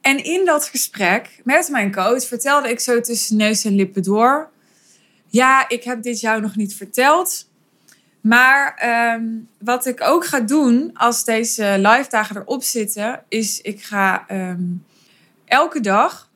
En 0.00 0.24
in 0.24 0.44
dat 0.44 0.64
gesprek 0.64 1.40
met 1.44 1.68
mijn 1.68 1.92
coach 1.92 2.26
vertelde 2.26 2.70
ik 2.70 2.80
zo 2.80 3.00
tussen 3.00 3.36
neus 3.36 3.64
en 3.64 3.74
lippen 3.74 4.02
door. 4.02 4.50
Ja, 5.26 5.68
ik 5.68 5.84
heb 5.84 6.02
dit 6.02 6.20
jou 6.20 6.40
nog 6.40 6.56
niet 6.56 6.74
verteld. 6.74 7.48
Maar 8.20 8.74
ehm, 8.74 9.24
wat 9.58 9.86
ik 9.86 10.00
ook 10.02 10.26
ga 10.26 10.40
doen 10.40 10.90
als 10.94 11.24
deze 11.24 11.74
live 11.78 12.06
dagen 12.10 12.36
erop 12.36 12.62
zitten, 12.62 13.24
is 13.28 13.60
ik 13.60 13.82
ga 13.82 14.24
ehm, 14.28 14.62
elke 15.44 15.80
dag, 15.80 16.30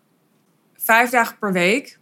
vijf 0.77 1.11
dagen 1.11 1.39
per 1.39 1.53
week, 1.53 1.99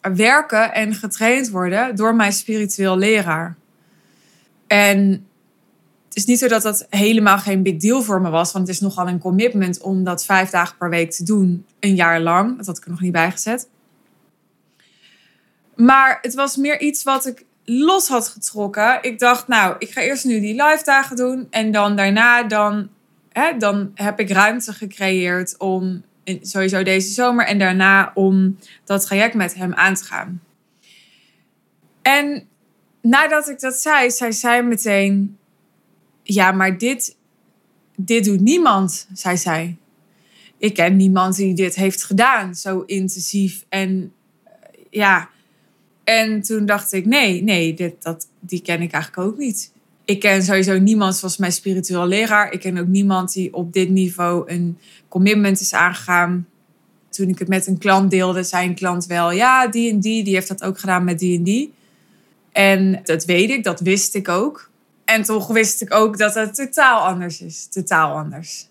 werken 0.00 0.74
en 0.74 0.94
getraind 0.94 1.50
worden 1.50 1.96
door 1.96 2.14
mijn 2.14 2.32
spiritueel 2.32 2.96
leraar. 2.96 3.56
En 4.66 5.26
het 6.12 6.20
is 6.20 6.26
niet 6.26 6.38
zo 6.38 6.48
dat 6.48 6.62
dat 6.62 6.86
helemaal 6.90 7.38
geen 7.38 7.62
big 7.62 7.76
deal 7.76 8.02
voor 8.02 8.20
me 8.20 8.30
was. 8.30 8.52
Want 8.52 8.66
het 8.66 8.76
is 8.76 8.82
nogal 8.82 9.08
een 9.08 9.18
commitment 9.18 9.80
om 9.80 10.04
dat 10.04 10.24
vijf 10.24 10.50
dagen 10.50 10.76
per 10.76 10.90
week 10.90 11.10
te 11.10 11.24
doen. 11.24 11.66
Een 11.80 11.94
jaar 11.94 12.20
lang. 12.20 12.56
Dat 12.56 12.66
had 12.66 12.76
ik 12.76 12.84
er 12.84 12.90
nog 12.90 13.00
niet 13.00 13.12
bij 13.12 13.30
gezet. 13.30 13.68
Maar 15.76 16.18
het 16.22 16.34
was 16.34 16.56
meer 16.56 16.80
iets 16.80 17.02
wat 17.02 17.26
ik 17.26 17.44
los 17.64 18.08
had 18.08 18.28
getrokken. 18.28 18.98
Ik 19.02 19.18
dacht, 19.18 19.48
nou, 19.48 19.76
ik 19.78 19.90
ga 19.90 20.00
eerst 20.00 20.24
nu 20.24 20.40
die 20.40 20.62
live 20.62 20.84
dagen 20.84 21.16
doen. 21.16 21.46
En 21.50 21.70
dan 21.70 21.96
daarna 21.96 22.42
dan, 22.42 22.88
hè, 23.28 23.56
dan 23.56 23.90
heb 23.94 24.20
ik 24.20 24.30
ruimte 24.30 24.72
gecreëerd 24.72 25.58
om 25.58 26.02
sowieso 26.42 26.82
deze 26.82 27.12
zomer. 27.12 27.46
En 27.46 27.58
daarna 27.58 28.10
om 28.14 28.58
dat 28.84 29.02
traject 29.06 29.34
met 29.34 29.54
hem 29.54 29.74
aan 29.74 29.94
te 29.94 30.04
gaan. 30.04 30.42
En 32.02 32.48
nadat 33.02 33.48
ik 33.48 33.60
dat 33.60 33.74
zei, 33.74 34.10
zei 34.10 34.32
zij 34.32 34.62
meteen 34.62 35.36
ja, 36.22 36.52
maar 36.52 36.78
dit, 36.78 37.16
dit 37.96 38.24
doet 38.24 38.40
niemand, 38.40 39.08
zei 39.12 39.36
zij. 39.36 39.76
Ik 40.58 40.74
ken 40.74 40.96
niemand 40.96 41.36
die 41.36 41.54
dit 41.54 41.74
heeft 41.74 42.04
gedaan, 42.04 42.54
zo 42.54 42.82
intensief. 42.86 43.64
En 43.68 44.12
eh, 44.44 44.52
ja, 44.90 45.28
en 46.04 46.42
toen 46.42 46.66
dacht 46.66 46.92
ik, 46.92 47.06
nee, 47.06 47.42
nee, 47.42 47.74
dit, 47.74 48.02
dat, 48.02 48.28
die 48.40 48.62
ken 48.62 48.82
ik 48.82 48.92
eigenlijk 48.92 49.28
ook 49.28 49.38
niet. 49.38 49.72
Ik 50.04 50.20
ken 50.20 50.42
sowieso 50.42 50.78
niemand 50.78 51.16
zoals 51.16 51.36
mijn 51.36 51.52
spiritueel 51.52 52.06
leraar. 52.06 52.52
Ik 52.52 52.60
ken 52.60 52.78
ook 52.78 52.86
niemand 52.86 53.32
die 53.32 53.54
op 53.54 53.72
dit 53.72 53.88
niveau 53.90 54.50
een 54.50 54.78
commitment 55.08 55.60
is 55.60 55.72
aangegaan. 55.72 56.46
Toen 57.08 57.28
ik 57.28 57.38
het 57.38 57.48
met 57.48 57.66
een 57.66 57.78
klant 57.78 58.10
deelde, 58.10 58.42
zei 58.42 58.68
een 58.68 58.74
klant 58.74 59.06
wel, 59.06 59.32
ja, 59.32 59.68
die 59.68 59.90
en 59.90 60.00
die, 60.00 60.24
die 60.24 60.34
heeft 60.34 60.48
dat 60.48 60.62
ook 60.62 60.78
gedaan 60.78 61.04
met 61.04 61.18
die 61.18 61.36
en 61.38 61.42
die. 61.42 61.72
En 62.52 63.00
dat 63.04 63.24
weet 63.24 63.50
ik, 63.50 63.64
dat 63.64 63.80
wist 63.80 64.14
ik 64.14 64.28
ook. 64.28 64.70
En 65.04 65.22
toch 65.22 65.46
wist 65.46 65.82
ik 65.82 65.94
ook 65.94 66.18
dat 66.18 66.34
het 66.34 66.54
totaal 66.54 67.00
anders 67.00 67.40
is. 67.40 67.66
Totaal 67.66 68.16
anders. 68.16 68.68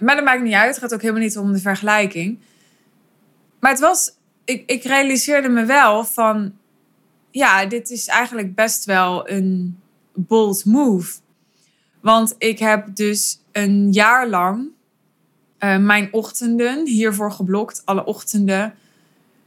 Maar 0.00 0.14
dat 0.14 0.24
maakt 0.24 0.42
niet 0.42 0.54
uit. 0.54 0.68
Het 0.68 0.78
gaat 0.78 0.94
ook 0.94 1.00
helemaal 1.00 1.22
niet 1.22 1.38
om 1.38 1.52
de 1.52 1.58
vergelijking. 1.58 2.38
Maar 3.60 3.70
het 3.70 3.80
was... 3.80 4.14
Ik, 4.44 4.70
ik 4.70 4.82
realiseerde 4.82 5.48
me 5.48 5.64
wel 5.64 6.04
van... 6.04 6.52
Ja, 7.30 7.66
dit 7.66 7.90
is 7.90 8.06
eigenlijk 8.06 8.54
best 8.54 8.84
wel 8.84 9.30
een 9.30 9.80
bold 10.14 10.64
move. 10.64 11.18
Want 12.00 12.34
ik 12.38 12.58
heb 12.58 12.96
dus 12.96 13.40
een 13.52 13.92
jaar 13.92 14.28
lang... 14.28 14.70
Uh, 15.58 15.78
mijn 15.78 16.08
ochtenden 16.12 16.86
hiervoor 16.86 17.32
geblokt. 17.32 17.82
Alle 17.84 18.04
ochtenden. 18.04 18.74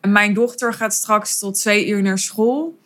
Mijn 0.01 0.33
dochter 0.33 0.73
gaat 0.73 0.93
straks 0.93 1.39
tot 1.39 1.59
twee 1.59 1.87
uur 1.87 2.01
naar 2.01 2.19
school. 2.19 2.77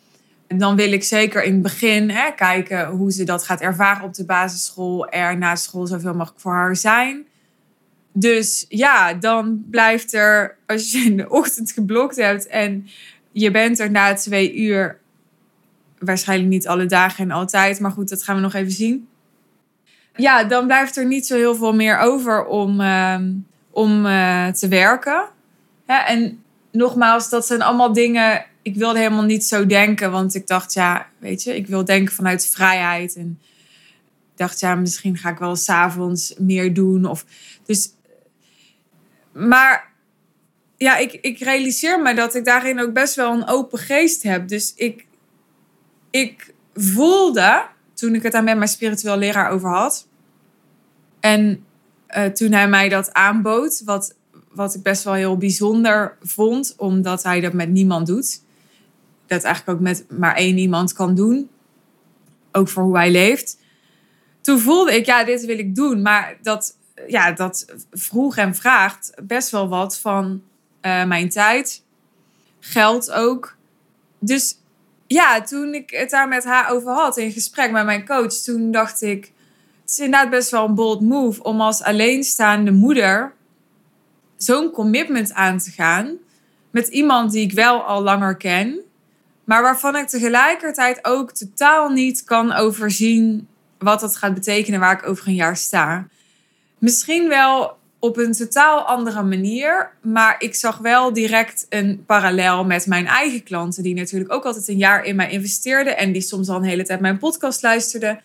Dan 0.56 0.76
wil 0.76 0.92
ik 0.92 1.04
zeker 1.04 1.42
in 1.42 1.52
het 1.52 1.62
begin 1.62 2.10
hè, 2.10 2.30
kijken 2.30 2.86
hoe 2.86 3.12
ze 3.12 3.24
dat 3.24 3.44
gaat 3.44 3.60
ervaren 3.60 4.04
op 4.04 4.14
de 4.14 4.24
basisschool. 4.24 5.08
Er 5.08 5.38
na 5.38 5.56
school 5.56 5.86
zoveel 5.86 6.14
mogelijk 6.14 6.40
voor 6.40 6.52
haar 6.52 6.76
zijn. 6.76 7.26
Dus 8.12 8.66
ja, 8.68 9.14
dan 9.14 9.64
blijft 9.70 10.14
er, 10.14 10.56
als 10.66 10.92
je 10.92 10.98
in 10.98 11.16
de 11.16 11.28
ochtend 11.28 11.72
geblokt 11.72 12.16
hebt 12.16 12.46
en 12.46 12.86
je 13.32 13.50
bent 13.50 13.78
er 13.78 13.90
na 13.90 14.14
twee 14.14 14.56
uur, 14.56 14.98
waarschijnlijk 15.98 16.50
niet 16.50 16.68
alle 16.68 16.86
dagen 16.86 17.24
en 17.24 17.30
altijd, 17.30 17.80
maar 17.80 17.90
goed, 17.90 18.08
dat 18.08 18.22
gaan 18.22 18.36
we 18.36 18.40
nog 18.40 18.54
even 18.54 18.72
zien. 18.72 19.08
Ja, 20.16 20.44
dan 20.44 20.66
blijft 20.66 20.96
er 20.96 21.06
niet 21.06 21.26
zo 21.26 21.36
heel 21.36 21.54
veel 21.54 21.74
meer 21.74 21.98
over 21.98 22.44
om, 22.46 22.80
ehm, 22.80 23.32
om 23.70 24.06
uh, 24.06 24.48
te 24.48 24.68
werken. 24.68 25.24
en 25.86 26.42
nogmaals, 26.72 27.28
dat 27.28 27.46
zijn 27.46 27.62
allemaal 27.62 27.92
dingen 27.92 28.44
ik 28.62 28.74
wilde 28.76 28.98
helemaal 28.98 29.24
niet 29.24 29.44
zo 29.44 29.66
denken, 29.66 30.10
want 30.10 30.34
ik 30.34 30.46
dacht, 30.46 30.72
ja, 30.72 31.06
weet 31.18 31.42
je, 31.42 31.56
ik 31.56 31.66
wil 31.66 31.84
denken 31.84 32.14
vanuit 32.14 32.46
vrijheid. 32.46 33.16
En 33.16 33.38
ik 34.32 34.36
dacht, 34.36 34.60
ja, 34.60 34.74
misschien 34.74 35.16
ga 35.16 35.30
ik 35.30 35.38
wel 35.38 35.56
s'avonds 35.56 36.34
meer 36.38 36.74
doen. 36.74 37.04
Of, 37.04 37.24
dus, 37.66 37.92
maar 39.32 39.92
ja, 40.76 40.96
ik, 40.96 41.12
ik 41.12 41.38
realiseer 41.38 42.02
me 42.02 42.14
dat 42.14 42.34
ik 42.34 42.44
daarin 42.44 42.80
ook 42.80 42.92
best 42.92 43.14
wel 43.14 43.32
een 43.32 43.48
open 43.48 43.78
geest 43.78 44.22
heb. 44.22 44.48
Dus 44.48 44.72
ik, 44.76 45.06
ik 46.10 46.54
voelde, 46.74 47.66
toen 47.94 48.14
ik 48.14 48.22
het 48.22 48.32
daar 48.32 48.44
met 48.44 48.56
mijn 48.56 48.68
spiritueel 48.68 49.16
leraar 49.16 49.50
over 49.50 49.68
had. 49.68 50.08
En 51.20 51.64
uh, 52.16 52.24
toen 52.24 52.52
hij 52.52 52.68
mij 52.68 52.88
dat 52.88 53.12
aanbood, 53.12 53.82
wat, 53.84 54.14
wat 54.52 54.74
ik 54.74 54.82
best 54.82 55.04
wel 55.04 55.14
heel 55.14 55.36
bijzonder 55.36 56.16
vond, 56.22 56.74
omdat 56.76 57.22
hij 57.22 57.40
dat 57.40 57.52
met 57.52 57.68
niemand 57.68 58.06
doet 58.06 58.40
dat 59.30 59.44
eigenlijk 59.44 59.78
ook 59.78 59.84
met 59.84 60.04
maar 60.18 60.36
één 60.36 60.58
iemand 60.58 60.92
kan 60.92 61.14
doen. 61.14 61.50
Ook 62.52 62.68
voor 62.68 62.82
hoe 62.82 62.96
hij 62.96 63.10
leeft. 63.10 63.58
Toen 64.40 64.58
voelde 64.58 64.96
ik, 64.96 65.06
ja, 65.06 65.24
dit 65.24 65.44
wil 65.44 65.58
ik 65.58 65.74
doen. 65.74 66.02
Maar 66.02 66.36
dat 66.42 66.76
ja, 67.06 67.32
dat 67.32 67.66
vroeg 67.90 68.36
en 68.36 68.54
vraagt 68.54 69.12
best 69.22 69.50
wel 69.50 69.68
wat 69.68 69.98
van 69.98 70.42
eh, 70.80 71.04
mijn 71.04 71.28
tijd. 71.28 71.82
Geld 72.60 73.10
ook. 73.10 73.56
Dus 74.18 74.58
ja, 75.06 75.42
toen 75.42 75.74
ik 75.74 75.90
het 75.90 76.10
daar 76.10 76.28
met 76.28 76.44
haar 76.44 76.70
over 76.70 76.92
had 76.92 77.16
in 77.16 77.32
gesprek 77.32 77.70
met 77.70 77.84
mijn 77.84 78.06
coach, 78.06 78.32
toen 78.32 78.70
dacht 78.70 79.02
ik, 79.02 79.32
het 79.80 79.90
is 79.90 79.98
inderdaad 79.98 80.30
best 80.30 80.50
wel 80.50 80.64
een 80.64 80.74
bold 80.74 81.00
move 81.00 81.42
om 81.42 81.60
als 81.60 81.82
alleenstaande 81.82 82.72
moeder 82.72 83.32
zo'n 84.36 84.70
commitment 84.70 85.32
aan 85.32 85.58
te 85.58 85.70
gaan 85.70 86.16
met 86.70 86.88
iemand 86.88 87.32
die 87.32 87.42
ik 87.42 87.52
wel 87.52 87.82
al 87.82 88.02
langer 88.02 88.36
ken, 88.36 88.80
maar 89.50 89.62
waarvan 89.62 89.96
ik 89.96 90.08
tegelijkertijd 90.08 90.98
ook 91.02 91.32
totaal 91.32 91.88
niet 91.88 92.24
kan 92.24 92.52
overzien 92.52 93.48
wat 93.78 94.00
dat 94.00 94.16
gaat 94.16 94.34
betekenen 94.34 94.80
waar 94.80 94.92
ik 94.92 95.08
over 95.08 95.28
een 95.28 95.34
jaar 95.34 95.56
sta. 95.56 96.06
Misschien 96.78 97.28
wel 97.28 97.78
op 97.98 98.16
een 98.16 98.32
totaal 98.32 98.80
andere 98.80 99.22
manier, 99.22 99.90
maar 100.02 100.34
ik 100.38 100.54
zag 100.54 100.78
wel 100.78 101.12
direct 101.12 101.66
een 101.68 102.04
parallel 102.06 102.64
met 102.64 102.86
mijn 102.86 103.06
eigen 103.06 103.42
klanten, 103.42 103.82
die 103.82 103.94
natuurlijk 103.94 104.32
ook 104.32 104.44
altijd 104.44 104.68
een 104.68 104.76
jaar 104.76 105.04
in 105.04 105.16
mij 105.16 105.30
investeerden 105.30 105.96
en 105.96 106.12
die 106.12 106.22
soms 106.22 106.48
al 106.48 106.56
een 106.56 106.62
hele 106.62 106.84
tijd 106.84 107.00
mijn 107.00 107.18
podcast 107.18 107.62
luisterden. 107.62 108.20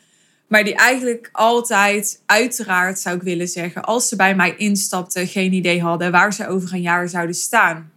Maar 0.47 0.63
die 0.63 0.75
eigenlijk 0.75 1.29
altijd, 1.31 2.21
uiteraard 2.25 2.99
zou 2.99 3.15
ik 3.15 3.21
willen 3.21 3.47
zeggen, 3.47 3.83
als 3.83 4.07
ze 4.07 4.15
bij 4.15 4.35
mij 4.35 4.55
instapten, 4.57 5.27
geen 5.27 5.53
idee 5.53 5.81
hadden 5.81 6.11
waar 6.11 6.33
ze 6.33 6.47
over 6.47 6.73
een 6.73 6.81
jaar 6.81 7.09
zouden 7.09 7.35
staan. 7.35 7.93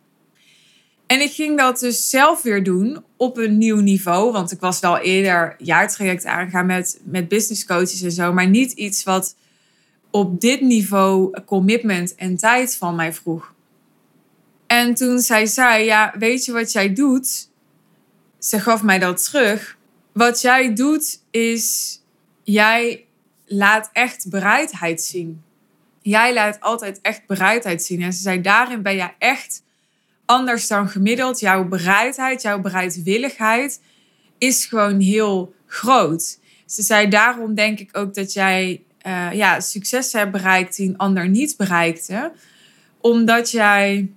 En 1.09 1.21
ik 1.21 1.33
ging 1.33 1.59
dat 1.59 1.79
dus 1.79 2.11
zelf 2.11 2.43
weer 2.43 2.65
doen 2.65 3.05
op 3.17 3.37
een 3.37 3.59
nieuw 3.59 3.81
niveau. 3.81 4.33
Want 4.33 4.53
ik 4.53 4.61
was 4.61 4.81
wel 4.81 4.99
eerder 4.99 5.55
jaartraject 5.59 6.25
aangegaan 6.25 6.67
met, 6.67 7.01
met 7.05 7.29
business 7.29 7.65
coaches 7.65 8.03
en 8.03 8.13
zo. 8.13 8.33
Maar 8.33 8.49
niet 8.49 8.73
iets 8.73 9.03
wat 9.03 9.37
op 10.11 10.41
dit 10.41 10.61
niveau 10.61 11.41
commitment 11.47 12.15
en 12.15 12.37
tijd 12.37 12.77
van 12.77 12.95
mij 12.95 13.13
vroeg. 13.13 13.55
En 14.67 14.95
toen 14.95 15.19
zij 15.19 15.47
zei, 15.47 15.85
ja, 15.85 16.15
weet 16.19 16.45
je 16.45 16.53
wat 16.53 16.73
jij 16.73 16.93
doet? 16.93 17.49
Ze 18.39 18.61
gaf 18.61 18.83
mij 18.83 18.99
dat 18.99 19.25
terug. 19.25 19.77
Wat 20.13 20.41
jij 20.41 20.75
doet 20.75 21.23
is, 21.31 21.99
jij 22.43 23.05
laat 23.47 23.91
echt 23.93 24.31
bereidheid 24.31 25.03
zien. 25.03 25.43
Jij 26.03 26.35
laat 26.35 26.61
altijd 26.61 27.01
echt 27.03 27.27
bereidheid 27.27 27.83
zien. 27.83 28.03
En 28.03 28.13
ze 28.13 28.23
zei, 28.23 28.41
daarin 28.41 28.83
ben 28.83 28.97
je 28.97 29.11
echt 29.19 29.63
anders 30.29 30.67
dan 30.67 30.89
gemiddeld. 30.89 31.41
Jouw 31.41 31.65
bereidheid, 31.65 32.43
jouw 32.43 32.61
bereidwilligheid 32.61 33.81
is 34.39 34.67
gewoon 34.67 35.01
heel 35.01 35.55
groot. 35.67 36.39
Ze 36.67 36.83
zei, 36.83 37.09
daarom 37.09 37.55
denk 37.55 37.79
ik 37.79 37.97
ook 37.97 38.15
dat 38.15 38.33
jij 38.33 38.83
uh, 39.07 39.33
ja, 39.33 39.61
succes 39.61 40.13
hebt 40.13 40.33
bereikt 40.33 40.77
die 40.77 40.89
een 40.89 40.97
ander 40.97 41.29
niet 41.29 41.57
bereikte. 41.57 42.33
Omdat 43.01 43.51
jij 43.51 44.11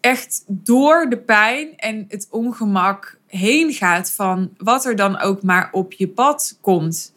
echt 0.00 0.44
door 0.46 1.06
de 1.08 1.18
pijn 1.18 1.76
en 1.76 2.04
het 2.08 2.26
ongemak 2.30 3.18
heen 3.26 3.72
gaat 3.72 4.10
van 4.10 4.54
wat 4.56 4.84
er 4.84 4.96
dan 4.96 5.18
ook 5.18 5.42
maar 5.42 5.68
op 5.72 5.92
je 5.92 6.08
pad 6.08 6.58
komt. 6.60 7.14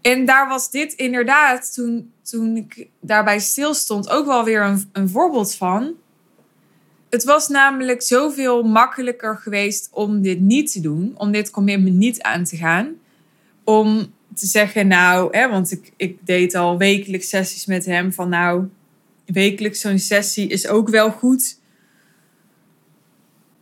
En 0.00 0.24
daar 0.24 0.48
was 0.48 0.70
dit 0.70 0.92
inderdaad, 0.92 1.74
toen, 1.74 2.12
toen 2.22 2.56
ik 2.56 2.88
daarbij 3.00 3.38
stilstond, 3.38 4.08
ook 4.08 4.26
wel 4.26 4.44
weer 4.44 4.62
een, 4.62 4.90
een 4.92 5.08
voorbeeld 5.08 5.54
van. 5.54 5.94
Het 7.12 7.24
was 7.24 7.48
namelijk 7.48 8.02
zoveel 8.02 8.62
makkelijker 8.62 9.36
geweest 9.36 9.88
om 9.90 10.22
dit 10.22 10.40
niet 10.40 10.72
te 10.72 10.80
doen, 10.80 11.12
om 11.16 11.32
dit 11.32 11.50
commitment 11.50 11.96
niet 11.96 12.22
aan 12.22 12.44
te 12.44 12.56
gaan. 12.56 12.94
Om 13.64 14.14
te 14.34 14.46
zeggen, 14.46 14.86
nou, 14.86 15.36
hè, 15.36 15.48
want 15.48 15.70
ik, 15.70 15.92
ik 15.96 16.26
deed 16.26 16.54
al 16.54 16.78
wekelijks 16.78 17.28
sessies 17.28 17.66
met 17.66 17.84
hem, 17.84 18.12
van 18.12 18.28
nou, 18.28 18.68
wekelijks 19.26 19.80
zo'n 19.80 19.98
sessie 19.98 20.48
is 20.48 20.68
ook 20.68 20.88
wel 20.88 21.10
goed. 21.10 21.58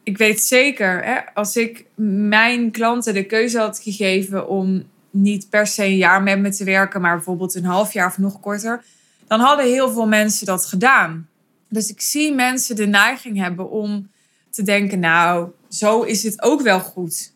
Ik 0.03 0.19
weet 0.19 0.41
zeker, 0.41 1.05
hè, 1.05 1.35
als 1.35 1.57
ik 1.57 1.87
mijn 2.27 2.71
klanten 2.71 3.15
de 3.15 3.27
keuze 3.27 3.59
had 3.59 3.79
gegeven 3.79 4.49
om 4.49 4.83
niet 5.11 5.51
per 5.51 5.67
se 5.67 5.85
een 5.85 5.97
jaar 5.97 6.23
met 6.23 6.39
me 6.39 6.51
te 6.51 6.65
werken, 6.65 7.01
maar 7.01 7.15
bijvoorbeeld 7.15 7.55
een 7.55 7.65
half 7.65 7.93
jaar 7.93 8.07
of 8.07 8.19
nog 8.19 8.41
korter, 8.41 8.85
dan 9.27 9.41
hadden 9.41 9.67
heel 9.67 9.91
veel 9.93 10.07
mensen 10.07 10.47
dat 10.47 10.67
gedaan. 10.67 11.30
Dus 11.71 11.91
ik 11.91 12.01
zie 12.01 12.35
mensen 12.35 12.77
de 12.77 12.87
neiging 12.87 13.39
hebben 13.39 13.71
om 13.71 14.11
te 14.51 14.63
denken, 14.63 14.99
nou, 14.99 15.49
zo 15.69 16.03
is 16.03 16.23
het 16.23 16.43
ook 16.43 16.63
wel 16.63 16.81
goed. 16.81 17.33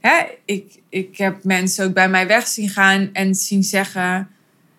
Hè? 0.00 0.24
Ik, 0.44 0.82
ik 0.88 1.16
heb 1.16 1.44
mensen 1.44 1.86
ook 1.86 1.94
bij 1.94 2.08
mij 2.08 2.26
weg 2.26 2.46
zien 2.46 2.68
gaan 2.68 3.10
en 3.12 3.34
zien 3.34 3.64
zeggen, 3.64 4.28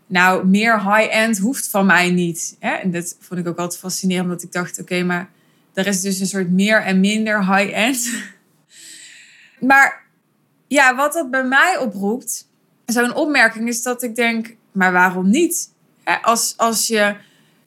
nou, 0.07 0.47
meer 0.47 0.95
high-end 0.95 1.37
hoeft 1.37 1.67
van 1.67 1.85
mij 1.85 2.11
niet. 2.11 2.55
Hè? 2.59 2.71
En 2.71 2.91
dat 2.91 3.15
vond 3.19 3.39
ik 3.39 3.47
ook 3.47 3.57
altijd 3.57 3.79
fascinerend, 3.79 4.25
omdat 4.25 4.43
ik 4.43 4.51
dacht, 4.51 4.79
oké, 4.81 5.03
maar 5.03 5.29
er 5.73 5.87
is 5.87 6.01
dus 6.01 6.19
een 6.19 6.27
soort 6.27 6.51
meer 6.51 6.81
en 6.81 6.99
minder 6.99 7.55
high-end. 7.55 8.09
maar 9.69 10.05
ja, 10.67 10.95
wat 10.95 11.13
dat 11.13 11.31
bij 11.31 11.43
mij 11.43 11.77
oproept, 11.77 12.47
zo'n 12.85 13.15
opmerking 13.15 13.67
is 13.67 13.81
dat 13.81 14.03
ik 14.03 14.15
denk, 14.15 14.55
maar 14.71 14.91
waarom 14.91 15.29
niet? 15.29 15.73
Als, 16.21 16.53
als 16.57 16.87
je 16.87 17.15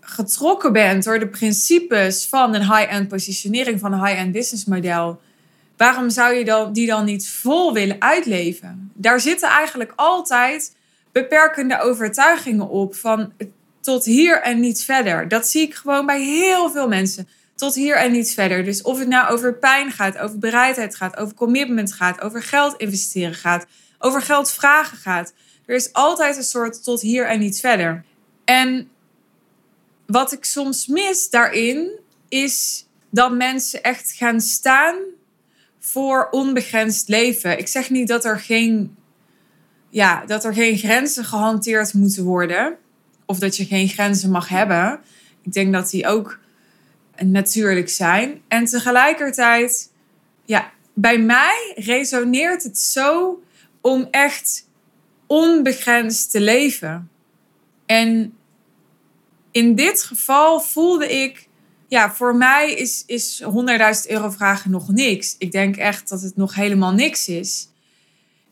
getrokken 0.00 0.72
bent 0.72 1.04
door 1.04 1.18
de 1.18 1.28
principes 1.28 2.26
van 2.26 2.54
een 2.54 2.74
high-end 2.76 3.08
positionering, 3.08 3.80
van 3.80 3.92
een 3.92 4.06
high-end 4.06 4.32
business 4.32 4.64
model, 4.64 5.20
waarom 5.76 6.10
zou 6.10 6.34
je 6.34 6.44
dan, 6.44 6.72
die 6.72 6.86
dan 6.86 7.04
niet 7.04 7.28
vol 7.28 7.72
willen 7.72 8.00
uitleven? 8.00 8.90
Daar 8.94 9.20
zitten 9.20 9.48
eigenlijk 9.48 9.92
altijd 9.96 10.76
beperkende 11.12 11.80
overtuigingen 11.80 12.68
op 12.68 12.94
van 12.94 13.32
tot 13.80 14.04
hier 14.04 14.42
en 14.42 14.60
niet 14.60 14.84
verder. 14.84 15.28
Dat 15.28 15.48
zie 15.48 15.62
ik 15.62 15.74
gewoon 15.74 16.06
bij 16.06 16.22
heel 16.22 16.70
veel 16.70 16.88
mensen 16.88 17.28
tot 17.54 17.74
hier 17.74 17.96
en 17.96 18.12
niet 18.12 18.34
verder. 18.34 18.64
Dus 18.64 18.82
of 18.82 18.98
het 18.98 19.08
nou 19.08 19.32
over 19.32 19.54
pijn 19.54 19.90
gaat, 19.90 20.18
over 20.18 20.38
bereidheid 20.38 20.96
gaat, 20.96 21.16
over 21.16 21.34
commitment 21.34 21.92
gaat, 21.92 22.20
over 22.20 22.42
geld 22.42 22.76
investeren 22.76 23.34
gaat, 23.34 23.66
over 23.98 24.22
geld 24.22 24.52
vragen 24.52 24.98
gaat. 24.98 25.32
Er 25.66 25.74
is 25.74 25.92
altijd 25.92 26.36
een 26.36 26.42
soort 26.42 26.84
tot 26.84 27.00
hier 27.00 27.26
en 27.26 27.40
niet 27.40 27.60
verder. 27.60 28.04
En 28.44 28.88
wat 30.10 30.32
ik 30.32 30.44
soms 30.44 30.86
mis 30.86 31.30
daarin 31.30 31.98
is 32.28 32.86
dat 33.10 33.32
mensen 33.32 33.82
echt 33.82 34.12
gaan 34.12 34.40
staan 34.40 34.96
voor 35.78 36.28
onbegrensd 36.30 37.08
leven. 37.08 37.58
Ik 37.58 37.68
zeg 37.68 37.90
niet 37.90 38.08
dat 38.08 38.24
er 38.24 38.40
geen, 38.40 38.96
ja, 39.88 40.24
dat 40.26 40.44
er 40.44 40.54
geen 40.54 40.76
grenzen 40.76 41.24
gehanteerd 41.24 41.94
moeten 41.94 42.24
worden. 42.24 42.76
Of 43.26 43.38
dat 43.38 43.56
je 43.56 43.64
geen 43.64 43.88
grenzen 43.88 44.30
mag 44.30 44.48
hebben. 44.48 45.00
Ik 45.42 45.52
denk 45.52 45.72
dat 45.72 45.90
die 45.90 46.06
ook 46.06 46.38
natuurlijk 47.18 47.88
zijn. 47.88 48.42
En 48.48 48.64
tegelijkertijd, 48.64 49.92
ja, 50.44 50.72
bij 50.94 51.18
mij 51.18 51.72
resoneert 51.76 52.62
het 52.62 52.78
zo 52.78 53.42
om 53.80 54.08
echt 54.10 54.68
onbegrensd 55.26 56.30
te 56.30 56.40
leven. 56.40 57.10
En 57.86 58.34
in 59.50 59.74
dit 59.74 60.02
geval 60.02 60.60
voelde 60.60 61.08
ik, 61.22 61.48
ja, 61.88 62.12
voor 62.12 62.36
mij 62.36 62.72
is, 62.72 63.02
is 63.06 63.42
100.000 63.42 63.50
euro 64.06 64.30
vragen 64.30 64.70
nog 64.70 64.88
niks. 64.88 65.34
Ik 65.38 65.52
denk 65.52 65.76
echt 65.76 66.08
dat 66.08 66.20
het 66.20 66.36
nog 66.36 66.54
helemaal 66.54 66.92
niks 66.92 67.28
is. 67.28 67.68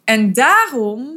En 0.04 0.32
daarom 0.32 1.16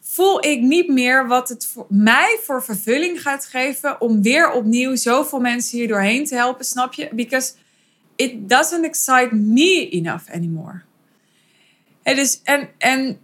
voel 0.00 0.44
ik 0.46 0.60
niet 0.60 0.88
meer 0.88 1.26
wat 1.26 1.48
het 1.48 1.66
voor 1.66 1.86
mij 1.88 2.38
voor 2.42 2.62
vervulling 2.62 3.22
gaat 3.22 3.46
geven 3.46 4.00
om 4.00 4.22
weer 4.22 4.50
opnieuw 4.50 4.96
zoveel 4.96 5.40
mensen 5.40 5.78
hier 5.78 5.88
doorheen 5.88 6.24
te 6.24 6.34
helpen, 6.34 6.64
snap 6.64 6.92
je? 6.92 7.08
Because 7.12 7.52
it 8.16 8.48
doesn't 8.48 8.84
excite 8.84 9.34
me 9.34 9.88
enough 9.88 10.30
anymore. 10.30 10.82
En, 12.02 12.16
dus, 12.16 12.40
en, 12.42 12.68
en 12.78 13.18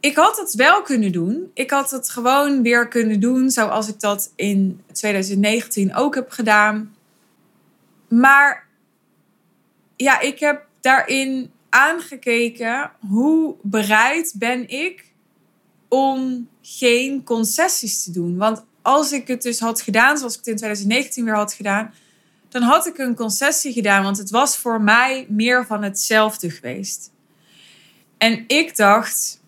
ik 0.00 0.16
had 0.16 0.36
het 0.36 0.54
wel 0.54 0.82
kunnen 0.82 1.12
doen. 1.12 1.50
Ik 1.54 1.70
had 1.70 1.90
het 1.90 2.10
gewoon 2.10 2.62
weer 2.62 2.88
kunnen 2.88 3.20
doen 3.20 3.50
zoals 3.50 3.88
ik 3.88 4.00
dat 4.00 4.32
in 4.36 4.80
2019 4.92 5.94
ook 5.94 6.14
heb 6.14 6.30
gedaan. 6.30 6.94
Maar 8.08 8.66
ja, 9.96 10.20
ik 10.20 10.40
heb 10.40 10.66
daarin 10.80 11.50
aangekeken 11.68 12.90
hoe 13.08 13.54
bereid 13.62 14.32
ben 14.36 14.68
ik 14.68 15.12
om 15.88 16.48
geen 16.62 17.24
concessies 17.24 18.04
te 18.04 18.10
doen. 18.10 18.36
Want 18.36 18.64
als 18.82 19.12
ik 19.12 19.28
het 19.28 19.42
dus 19.42 19.60
had 19.60 19.80
gedaan 19.80 20.18
zoals 20.18 20.32
ik 20.32 20.38
het 20.38 20.48
in 20.48 20.56
2019 20.56 21.24
weer 21.24 21.34
had 21.34 21.52
gedaan, 21.52 21.94
dan 22.48 22.62
had 22.62 22.86
ik 22.86 22.98
een 22.98 23.14
concessie 23.14 23.72
gedaan, 23.72 24.02
want 24.02 24.18
het 24.18 24.30
was 24.30 24.56
voor 24.56 24.80
mij 24.80 25.26
meer 25.28 25.66
van 25.66 25.82
hetzelfde 25.82 26.50
geweest. 26.50 27.10
En 28.18 28.44
ik 28.46 28.76
dacht, 28.76 29.39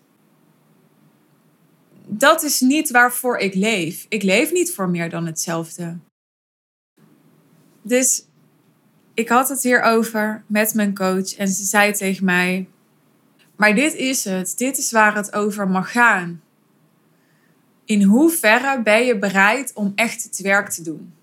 dat 2.17 2.43
is 2.43 2.59
niet 2.59 2.91
waarvoor 2.91 3.37
ik 3.37 3.53
leef. 3.53 4.05
Ik 4.09 4.23
leef 4.23 4.51
niet 4.51 4.73
voor 4.73 4.89
meer 4.89 5.09
dan 5.09 5.25
hetzelfde. 5.25 5.97
Dus 7.81 8.25
ik 9.13 9.29
had 9.29 9.49
het 9.49 9.63
hierover 9.63 10.43
met 10.47 10.73
mijn 10.73 10.95
coach 10.95 11.35
en 11.35 11.47
ze 11.47 11.63
zei 11.63 11.93
tegen 11.93 12.25
mij: 12.25 12.67
maar 13.55 13.75
dit 13.75 13.93
is 13.93 14.23
het. 14.23 14.53
Dit 14.57 14.77
is 14.77 14.91
waar 14.91 15.15
het 15.15 15.33
over 15.33 15.67
mag 15.67 15.91
gaan. 15.91 16.41
in 17.85 18.01
hoeverre 18.01 18.81
ben 18.81 19.05
je 19.05 19.17
bereid 19.17 19.71
om 19.73 19.91
echt 19.95 20.23
het 20.23 20.39
werk 20.39 20.69
te 20.69 20.83
doen? 20.83 21.13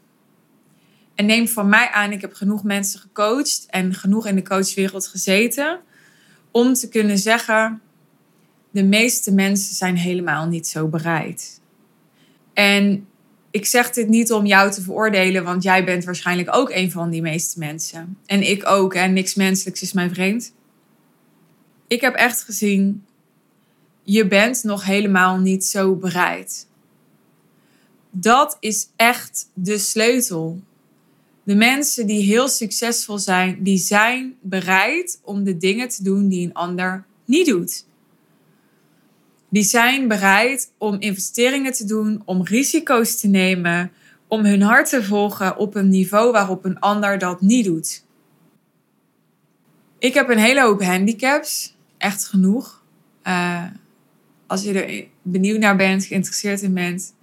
En 1.15 1.27
neem 1.27 1.49
van 1.49 1.69
mij 1.69 1.91
aan, 1.91 2.13
ik 2.13 2.21
heb 2.21 2.33
genoeg 2.33 2.65
mensen 2.65 3.01
gecoacht 3.01 3.67
en 3.71 3.95
genoeg 3.95 4.27
in 4.27 4.35
de 4.35 4.43
coachwereld 4.43 5.07
gezeten 5.07 5.81
om 6.51 6.75
te 6.75 6.89
kunnen 6.89 7.19
zeggen, 7.19 7.81
de 8.71 8.85
meeste 8.85 9.33
mensen 9.33 9.75
zijn 9.75 9.97
helemaal 9.97 10.47
niet 10.47 10.67
zo 10.67 10.89
bereid. 10.89 11.61
En 12.53 13.07
ik 13.51 13.67
zeg 13.67 13.91
dit 13.91 14.09
niet 14.09 14.33
om 14.33 14.47
jou 14.47 14.71
te 14.71 14.83
veroordelen, 14.83 15.45
want 15.45 15.63
jij 15.63 15.85
bent 15.85 16.05
waarschijnlijk 16.05 16.57
ook 16.57 16.71
een 16.71 16.91
van 16.91 17.11
die 17.11 17.23
meeste 17.23 17.59
mensen. 17.59 18.19
En 18.27 18.43
ik 18.51 18.67
ook, 18.67 18.95
en 18.95 19.13
niks 19.13 19.35
menselijks 19.35 19.83
is 19.83 19.93
mij 19.93 20.11
vreemd. 20.11 20.53
Ik 21.87 22.01
heb 22.01 22.15
echt 22.15 22.43
gezien, 22.43 23.05
je 24.03 24.27
bent 24.27 24.63
nog 24.63 24.85
helemaal 24.85 25.39
niet 25.39 25.65
zo 25.65 25.95
bereid. 25.95 26.67
Dat 28.11 28.57
is 28.61 28.89
echt 28.97 29.49
de 29.55 29.79
sleutel. 29.79 30.61
De 31.43 31.55
mensen 31.55 32.07
die 32.07 32.23
heel 32.23 32.49
succesvol 32.49 33.19
zijn, 33.19 33.63
die 33.63 33.79
zijn 33.79 34.35
bereid 34.41 35.21
om 35.23 35.45
de 35.45 35.57
dingen 35.57 35.89
te 35.89 36.03
doen 36.03 36.29
die 36.29 36.47
een 36.47 36.55
ander 36.55 37.05
niet 37.25 37.47
doet. 37.47 37.85
Die 39.51 39.63
zijn 39.63 40.09
bereid 40.09 40.73
om 40.79 41.01
investeringen 41.01 41.73
te 41.73 41.85
doen, 41.85 42.23
om 42.25 42.43
risico's 42.43 43.21
te 43.21 43.29
nemen, 43.29 43.93
om 44.29 44.45
hun 44.45 44.63
hart 44.63 44.89
te 44.89 45.05
volgen 45.05 45.57
op 45.57 45.75
een 45.75 45.89
niveau 45.89 46.33
waarop 46.33 46.65
een 46.65 46.79
ander 46.79 47.19
dat 47.19 47.41
niet 47.41 47.65
doet. 47.65 48.05
Ik 49.99 50.15
heb 50.15 50.29
een 50.29 50.39
hele 50.39 50.63
hoop 50.63 50.83
handicaps, 50.83 51.77
echt 51.99 52.25
genoeg. 52.25 52.83
Uh, 53.25 53.65
als 54.47 54.63
je 54.63 54.83
er 54.83 55.07
benieuwd 55.23 55.59
naar 55.59 55.77
bent, 55.77 56.05
geïnteresseerd 56.05 56.63
in 56.63 56.75
bent, 56.75 57.15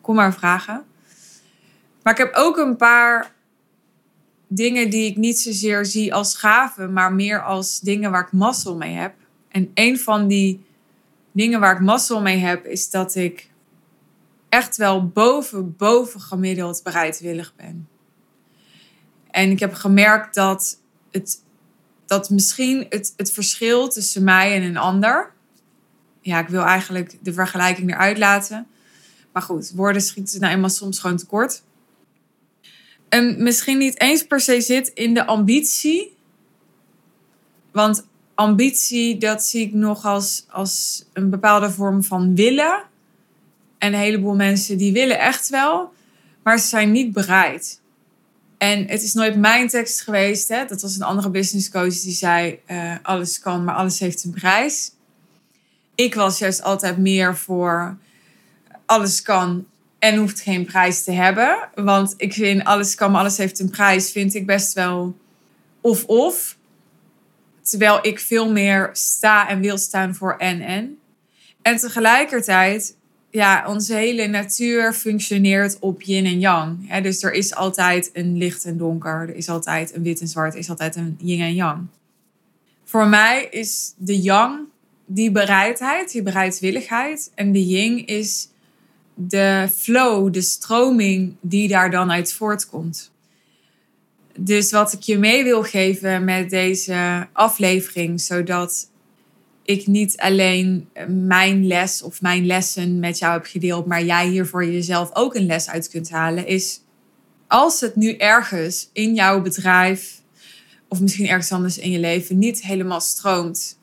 kom 0.00 0.14
maar 0.14 0.34
vragen. 0.34 0.84
Maar 2.02 2.12
ik 2.12 2.18
heb 2.18 2.34
ook 2.34 2.56
een 2.56 2.76
paar 2.76 3.32
dingen 4.48 4.90
die 4.90 5.10
ik 5.10 5.16
niet 5.16 5.38
zozeer 5.38 5.84
zie 5.84 6.14
als 6.14 6.36
gaven, 6.36 6.92
maar 6.92 7.12
meer 7.12 7.42
als 7.42 7.80
dingen 7.80 8.10
waar 8.10 8.22
ik 8.22 8.32
mazzel 8.32 8.76
mee 8.76 8.94
heb. 8.94 9.14
En 9.48 9.70
een 9.74 9.98
van 9.98 10.28
die 10.28 10.63
dingen 11.34 11.60
waar 11.60 11.74
ik 11.74 11.80
mazzel 11.80 12.20
mee 12.20 12.38
heb, 12.38 12.66
is 12.66 12.90
dat 12.90 13.14
ik 13.14 13.50
echt 14.48 14.76
wel 14.76 15.08
boven, 15.08 15.76
boven 15.76 16.20
gemiddeld 16.20 16.80
bereidwillig 16.82 17.54
ben. 17.56 17.88
En 19.30 19.50
ik 19.50 19.58
heb 19.58 19.74
gemerkt 19.74 20.34
dat 20.34 20.80
het 21.10 21.42
dat 22.06 22.30
misschien 22.30 22.86
het, 22.88 23.14
het 23.16 23.32
verschil 23.32 23.88
tussen 23.88 24.24
mij 24.24 24.54
en 24.54 24.62
een 24.62 24.76
ander. 24.76 25.32
Ja, 26.20 26.38
ik 26.38 26.48
wil 26.48 26.62
eigenlijk 26.62 27.18
de 27.22 27.32
vergelijking 27.32 27.90
eruit 27.90 28.18
laten. 28.18 28.66
Maar 29.32 29.42
goed, 29.42 29.72
woorden 29.74 30.02
schieten 30.02 30.40
nou 30.40 30.52
eenmaal 30.52 30.70
soms 30.70 30.98
gewoon 30.98 31.16
tekort. 31.16 31.62
En 33.08 33.42
misschien 33.42 33.78
niet 33.78 34.00
eens 34.00 34.26
per 34.26 34.40
se 34.40 34.60
zit 34.60 34.88
in 34.88 35.14
de 35.14 35.26
ambitie. 35.26 36.16
Want 37.72 38.06
ambitie, 38.34 39.18
dat 39.18 39.44
zie 39.44 39.66
ik 39.66 39.72
nog 39.72 40.04
als, 40.04 40.44
als 40.48 41.04
een 41.12 41.30
bepaalde 41.30 41.70
vorm 41.70 42.02
van 42.02 42.34
willen. 42.34 42.82
En 43.78 43.92
een 43.92 43.98
heleboel 43.98 44.34
mensen 44.34 44.78
die 44.78 44.92
willen 44.92 45.18
echt 45.18 45.48
wel, 45.48 45.92
maar 46.42 46.58
ze 46.58 46.66
zijn 46.66 46.92
niet 46.92 47.12
bereid. 47.12 47.80
En 48.58 48.86
het 48.86 49.02
is 49.02 49.14
nooit 49.14 49.36
mijn 49.36 49.68
tekst 49.68 50.00
geweest. 50.00 50.48
Hè? 50.48 50.64
Dat 50.64 50.82
was 50.82 50.96
een 50.96 51.02
andere 51.02 51.30
business 51.30 51.70
coach 51.70 52.00
die 52.00 52.12
zei: 52.12 52.60
uh, 52.70 52.94
alles 53.02 53.40
kan, 53.40 53.64
maar 53.64 53.74
alles 53.74 53.98
heeft 53.98 54.24
een 54.24 54.30
prijs. 54.30 54.92
Ik 55.94 56.14
was 56.14 56.38
juist 56.38 56.62
altijd 56.62 56.98
meer 56.98 57.36
voor 57.36 57.96
alles 58.86 59.22
kan 59.22 59.66
en 59.98 60.16
hoeft 60.16 60.40
geen 60.40 60.64
prijs 60.64 61.04
te 61.04 61.12
hebben. 61.12 61.68
Want 61.74 62.14
ik 62.16 62.32
vind 62.32 62.64
alles 62.64 62.94
kan, 62.94 63.10
maar 63.10 63.20
alles 63.20 63.36
heeft 63.36 63.58
een 63.58 63.70
prijs, 63.70 64.10
vind 64.10 64.34
ik 64.34 64.46
best 64.46 64.72
wel 64.72 65.16
of-of. 65.80 66.53
Terwijl 67.64 67.98
ik 68.02 68.20
veel 68.20 68.52
meer 68.52 68.90
sta 68.92 69.48
en 69.48 69.60
wil 69.60 69.78
staan 69.78 70.14
voor 70.14 70.36
en-en. 70.36 70.98
En 71.62 71.76
tegelijkertijd 71.76 72.96
ja, 73.30 73.64
onze 73.68 73.94
hele 73.94 74.26
natuur 74.26 74.92
functioneert 74.92 75.78
op 75.80 76.02
yin 76.02 76.26
en 76.26 76.40
yang. 76.40 77.00
dus 77.02 77.22
er 77.22 77.32
is 77.32 77.54
altijd 77.54 78.10
een 78.12 78.36
licht 78.36 78.64
en 78.64 78.76
donker. 78.76 79.28
Er 79.28 79.34
is 79.34 79.48
altijd 79.48 79.94
een 79.94 80.02
wit 80.02 80.20
en 80.20 80.28
zwart. 80.28 80.52
Er 80.52 80.58
is 80.58 80.70
altijd 80.70 80.96
een 80.96 81.16
yin 81.20 81.40
en 81.40 81.54
yang. 81.54 81.86
Voor 82.84 83.06
mij 83.06 83.48
is 83.50 83.94
de 83.96 84.20
yang 84.20 84.58
die 85.06 85.30
bereidheid, 85.30 86.12
die 86.12 86.22
bereidwilligheid. 86.22 87.30
En 87.34 87.52
de 87.52 87.66
yin 87.66 88.06
is 88.06 88.48
de 89.14 89.68
flow, 89.74 90.32
de 90.32 90.42
stroming 90.42 91.36
die 91.40 91.68
daar 91.68 91.90
dan 91.90 92.10
uit 92.10 92.32
voortkomt. 92.32 93.12
Dus 94.38 94.70
wat 94.70 94.92
ik 94.92 95.00
je 95.00 95.18
mee 95.18 95.44
wil 95.44 95.62
geven 95.62 96.24
met 96.24 96.50
deze 96.50 97.26
aflevering, 97.32 98.20
zodat 98.20 98.90
ik 99.62 99.86
niet 99.86 100.16
alleen 100.16 100.88
mijn 101.08 101.66
les 101.66 102.02
of 102.02 102.20
mijn 102.20 102.46
lessen 102.46 102.98
met 102.98 103.18
jou 103.18 103.32
heb 103.32 103.44
gedeeld, 103.44 103.86
maar 103.86 104.04
jij 104.04 104.28
hier 104.28 104.46
voor 104.46 104.66
jezelf 104.66 105.10
ook 105.12 105.34
een 105.34 105.46
les 105.46 105.68
uit 105.68 105.88
kunt 105.88 106.10
halen, 106.10 106.46
is 106.46 106.80
als 107.46 107.80
het 107.80 107.96
nu 107.96 108.16
ergens 108.16 108.90
in 108.92 109.14
jouw 109.14 109.42
bedrijf 109.42 110.22
of 110.88 111.00
misschien 111.00 111.28
ergens 111.28 111.52
anders 111.52 111.78
in 111.78 111.90
je 111.90 111.98
leven 111.98 112.38
niet 112.38 112.62
helemaal 112.62 113.00
stroomt, 113.00 113.78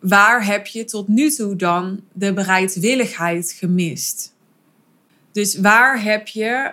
waar 0.00 0.46
heb 0.46 0.66
je 0.66 0.84
tot 0.84 1.08
nu 1.08 1.30
toe 1.30 1.56
dan 1.56 2.00
de 2.12 2.32
bereidwilligheid 2.32 3.54
gemist? 3.58 4.34
Dus 5.32 5.58
waar 5.58 6.02
heb 6.02 6.28
je 6.28 6.72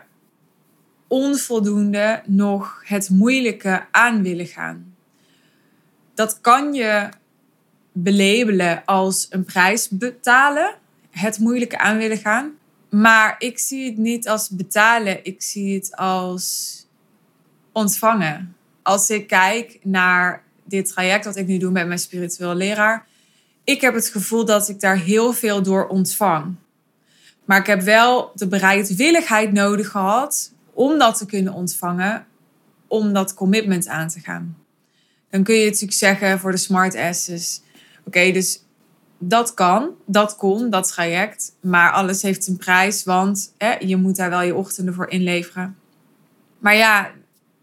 onvoldoende 1.08 2.22
nog 2.26 2.82
het 2.86 3.10
moeilijke 3.10 3.86
aan 3.92 4.24
willen 4.24 4.46
gaan? 4.46 4.96
Dat 6.14 6.42
kan 6.42 6.74
je 6.74 7.10
belabelen 7.92 8.86
als 8.86 9.28
een 9.30 9.46
prijs 9.46 9.90
betalen, 9.90 10.76
het 11.10 11.40
moeilijke 11.40 11.78
aan 11.78 11.98
willen 11.98 12.18
gaan. 12.18 12.52
Maar 12.90 13.36
ik 13.40 13.60
zie 13.60 13.86
het 13.86 13.98
niet 13.98 14.28
als 14.28 14.50
betalen, 14.50 15.26
ik 15.26 15.42
zie 15.42 15.76
het 15.76 15.96
als 15.96 16.76
ontvangen. 17.72 18.56
Als 18.82 19.10
ik 19.10 19.28
kijk 19.28 19.80
naar 19.84 20.44
dit 20.64 20.88
traject 20.88 21.24
dat 21.24 21.36
ik 21.36 21.48
nu 21.48 21.58
doe 21.58 21.72
met 21.72 21.88
mijn 21.88 22.00
spiritueel 22.00 22.56
leraar, 22.56 23.06
ik 23.64 23.82
heb 23.82 23.94
het 23.94 24.10
gevoel 24.10 24.46
dat 24.46 24.70
ik 24.70 24.80
daar 24.80 24.98
heel 24.98 25.34
veel 25.34 25.62
door 25.62 25.88
ontvang. 25.88 26.56
Maar 27.46 27.60
ik 27.60 27.66
heb 27.66 27.82
wel 27.82 28.32
de 28.34 28.48
bereidwilligheid 28.48 29.54
nodig 29.54 29.90
gehad 29.90 30.54
om 30.78 31.00
dat 31.00 31.18
te 31.18 31.26
kunnen 31.26 31.54
ontvangen, 31.54 32.26
om 32.88 33.14
dat 33.14 33.34
commitment 33.34 33.88
aan 33.88 34.08
te 34.08 34.20
gaan. 34.20 34.58
Dan 35.30 35.44
kun 35.44 35.56
je 35.56 35.66
natuurlijk 35.66 35.94
zeggen 35.94 36.40
voor 36.40 36.52
de 36.52 36.58
smart 36.58 36.96
asses, 36.96 37.62
Oké, 38.06 38.32
dus 38.32 38.64
dat 39.18 39.54
kan, 39.54 39.90
dat 40.06 40.36
kon, 40.36 40.70
dat 40.70 40.88
traject. 40.88 41.56
Maar 41.62 41.92
alles 41.92 42.22
heeft 42.22 42.48
een 42.48 42.58
prijs, 42.58 43.04
want 43.04 43.54
hè, 43.58 43.76
je 43.80 43.96
moet 43.96 44.16
daar 44.16 44.30
wel 44.30 44.42
je 44.42 44.56
ochtenden 44.56 44.94
voor 44.94 45.10
inleveren. 45.10 45.78
Maar 46.60 46.76
ja, 46.76 47.12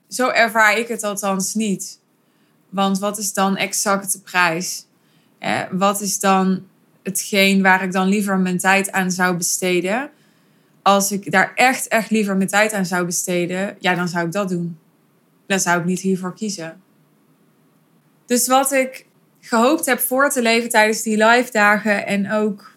zo 0.09 0.29
ervaar 0.29 0.79
ik 0.79 0.88
het 0.88 1.03
althans 1.03 1.55
niet. 1.55 2.00
Want 2.68 2.98
wat 2.98 3.18
is 3.18 3.33
dan 3.33 3.57
exact 3.57 4.12
de 4.12 4.20
prijs? 4.20 4.87
Wat 5.70 6.00
is 6.00 6.20
dan 6.20 6.66
hetgeen 7.03 7.62
waar 7.62 7.83
ik 7.83 7.92
dan 7.92 8.09
liever 8.09 8.38
mijn 8.38 8.59
tijd 8.59 8.92
aan 8.92 9.11
zou 9.11 9.37
besteden? 9.37 10.11
Als 10.85 11.12
ik 11.12 11.31
daar 11.31 11.53
echt, 11.55 11.88
echt 11.88 12.11
liever 12.11 12.37
mijn 12.37 12.49
tijd 12.49 12.73
aan 12.73 12.87
zou 12.87 13.05
besteden, 13.05 13.77
ja, 13.79 13.94
dan 13.94 14.09
zou 14.09 14.27
ik 14.27 14.33
dat 14.33 14.49
doen. 14.49 14.79
Dan 15.47 15.61
zou 15.61 15.81
ik 15.81 15.85
niet 15.85 16.01
hiervoor 16.01 16.35
kiezen. 16.35 16.83
Dus 18.27 18.47
wat 18.47 18.73
ik 18.73 19.07
gehoopt 19.40 19.87
heb 19.87 19.99
voor 19.99 20.31
te 20.31 20.42
leven 20.42 20.68
tijdens 20.68 21.03
die 21.03 21.25
live 21.27 21.53
dagen 21.53 22.07
en 22.07 22.33
ook 22.33 22.77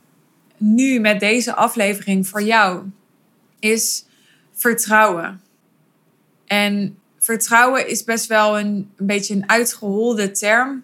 nu 0.57 0.99
met 0.99 1.19
deze 1.19 1.55
aflevering 1.55 2.27
voor 2.27 2.41
jou, 2.41 2.83
is 3.59 4.05
vertrouwen. 4.53 5.41
En 6.45 6.97
vertrouwen 7.19 7.89
is 7.89 8.03
best 8.03 8.27
wel 8.27 8.59
een, 8.59 8.91
een 8.95 9.05
beetje 9.05 9.33
een 9.33 9.49
uitgeholde 9.49 10.31
term. 10.31 10.83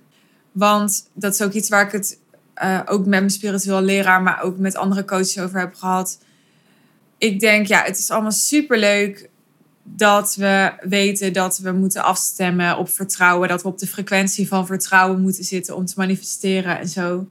Want 0.51 1.09
dat 1.13 1.33
is 1.33 1.41
ook 1.41 1.53
iets 1.53 1.69
waar 1.69 1.85
ik 1.85 1.91
het 1.91 2.19
uh, 2.63 2.79
ook 2.85 2.99
met 2.99 3.09
mijn 3.09 3.29
spiritueel 3.29 3.81
leraar, 3.81 4.21
maar 4.21 4.41
ook 4.41 4.57
met 4.57 4.75
andere 4.75 5.05
coaches 5.05 5.39
over 5.39 5.59
heb 5.59 5.73
gehad. 5.73 6.19
Ik 7.23 7.39
denk, 7.39 7.67
ja, 7.67 7.83
het 7.83 7.97
is 7.97 8.09
allemaal 8.11 8.31
super 8.31 8.77
leuk 8.77 9.29
dat 9.83 10.35
we 10.35 10.73
weten 10.81 11.33
dat 11.33 11.57
we 11.57 11.71
moeten 11.71 12.03
afstemmen 12.03 12.77
op 12.77 12.89
vertrouwen. 12.89 13.49
Dat 13.49 13.61
we 13.61 13.67
op 13.67 13.77
de 13.77 13.87
frequentie 13.87 14.47
van 14.47 14.65
vertrouwen 14.65 15.21
moeten 15.21 15.43
zitten 15.43 15.75
om 15.75 15.85
te 15.85 15.93
manifesteren 15.97 16.79
en 16.79 16.87
zo. 16.87 17.29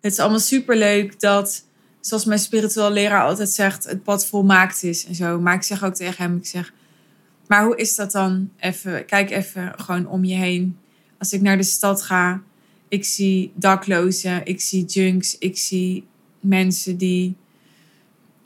Het 0.00 0.12
is 0.12 0.18
allemaal 0.18 0.38
superleuk 0.38 1.20
dat, 1.20 1.64
zoals 2.00 2.24
mijn 2.24 2.38
spiritueel 2.38 2.90
leraar 2.90 3.24
altijd 3.24 3.48
zegt, 3.48 3.84
het 3.84 4.02
pad 4.02 4.26
volmaakt 4.26 4.82
is 4.82 5.06
en 5.06 5.14
zo. 5.14 5.40
Maar 5.40 5.54
ik 5.54 5.62
zeg 5.62 5.84
ook 5.84 5.94
tegen 5.94 6.24
hem, 6.24 6.36
ik 6.36 6.46
zeg, 6.46 6.72
maar 7.46 7.64
hoe 7.64 7.76
is 7.76 7.94
dat 7.94 8.12
dan? 8.12 8.50
Even, 8.58 9.04
kijk 9.04 9.30
even 9.30 9.72
gewoon 9.76 10.08
om 10.08 10.24
je 10.24 10.34
heen. 10.34 10.78
Als 11.18 11.32
ik 11.32 11.40
naar 11.40 11.56
de 11.56 11.62
stad 11.62 12.02
ga, 12.02 12.42
ik 12.88 13.04
zie 13.04 13.52
daklozen, 13.54 14.44
ik 14.44 14.60
zie 14.60 14.84
junks, 14.84 15.38
ik 15.38 15.58
zie 15.58 16.06
mensen 16.40 16.96
die 16.96 17.36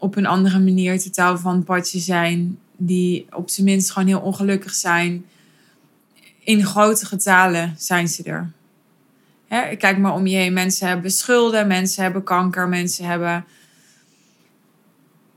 op 0.00 0.16
een 0.16 0.26
andere 0.26 0.58
manier 0.58 1.00
totaal 1.00 1.38
van 1.38 1.64
het 1.66 1.88
zijn. 1.88 2.58
Die 2.76 3.26
op 3.32 3.50
zijn 3.50 3.66
minst 3.66 3.90
gewoon 3.90 4.08
heel 4.08 4.20
ongelukkig 4.20 4.74
zijn. 4.74 5.24
In 6.38 6.64
grote 6.64 7.06
getalen 7.06 7.74
zijn 7.78 8.08
ze 8.08 8.22
er. 8.22 8.52
Hè, 9.48 9.76
kijk 9.76 9.98
maar 9.98 10.14
om 10.14 10.26
je 10.26 10.36
heen. 10.36 10.52
Mensen 10.52 10.88
hebben 10.88 11.10
schulden, 11.10 11.66
mensen 11.66 12.02
hebben 12.02 12.22
kanker, 12.22 12.68
mensen 12.68 13.04
hebben 13.04 13.44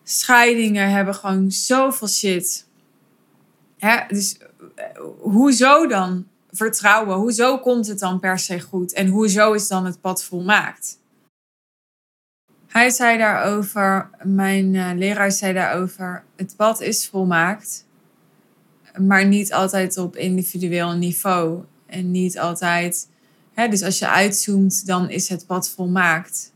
scheidingen, 0.04 0.90
hebben 0.90 1.16
gewoon 1.16 1.52
zoveel 1.52 2.08
shit. 2.08 2.68
Hè, 3.78 3.98
dus 4.08 4.38
eh, 4.76 4.86
hoezo 5.20 5.88
dan 5.88 6.26
vertrouwen? 6.52 7.18
Hoezo 7.18 7.60
komt 7.60 7.88
het 7.88 8.00
dan 8.00 8.20
per 8.20 8.40
se 8.40 8.62
goed? 8.62 8.94
En 8.94 9.08
hoezo 9.08 9.54
is 9.54 9.68
dan 9.68 9.86
het 9.86 10.02
pad 10.02 10.24
volmaakt? 10.24 10.98
Hij 12.74 12.90
zei 12.90 13.18
daarover, 13.18 14.10
mijn 14.24 14.74
uh, 14.74 14.90
leraar 14.96 15.32
zei 15.32 15.54
daarover, 15.54 16.24
het 16.36 16.56
pad 16.56 16.82
is 16.82 17.08
volmaakt, 17.08 17.86
maar 18.98 19.26
niet 19.26 19.54
altijd 19.54 19.98
op 19.98 20.16
individueel 20.16 20.92
niveau. 20.92 21.64
En 21.86 22.12
niet 22.12 22.40
altijd, 22.40 23.10
hè, 23.54 23.68
dus 23.68 23.84
als 23.84 24.00
je 24.00 24.10
uitzoomt, 24.10 24.86
dan 24.86 25.10
is 25.10 25.30
het 25.30 25.46
pad 25.46 25.70
volmaakt. 25.70 26.52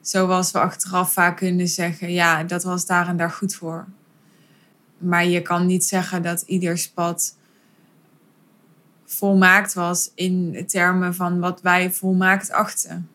Zoals 0.00 0.50
we 0.50 0.58
achteraf 0.58 1.12
vaak 1.12 1.36
kunnen 1.36 1.68
zeggen, 1.68 2.12
ja, 2.12 2.44
dat 2.44 2.62
was 2.62 2.86
daar 2.86 3.08
en 3.08 3.16
daar 3.16 3.30
goed 3.30 3.54
voor. 3.54 3.86
Maar 4.98 5.26
je 5.26 5.42
kan 5.42 5.66
niet 5.66 5.84
zeggen 5.84 6.22
dat 6.22 6.42
ieders 6.42 6.90
pad 6.90 7.36
volmaakt 9.04 9.74
was 9.74 10.10
in 10.14 10.64
termen 10.66 11.14
van 11.14 11.40
wat 11.40 11.62
wij 11.62 11.92
volmaakt 11.92 12.50
achten. 12.50 13.08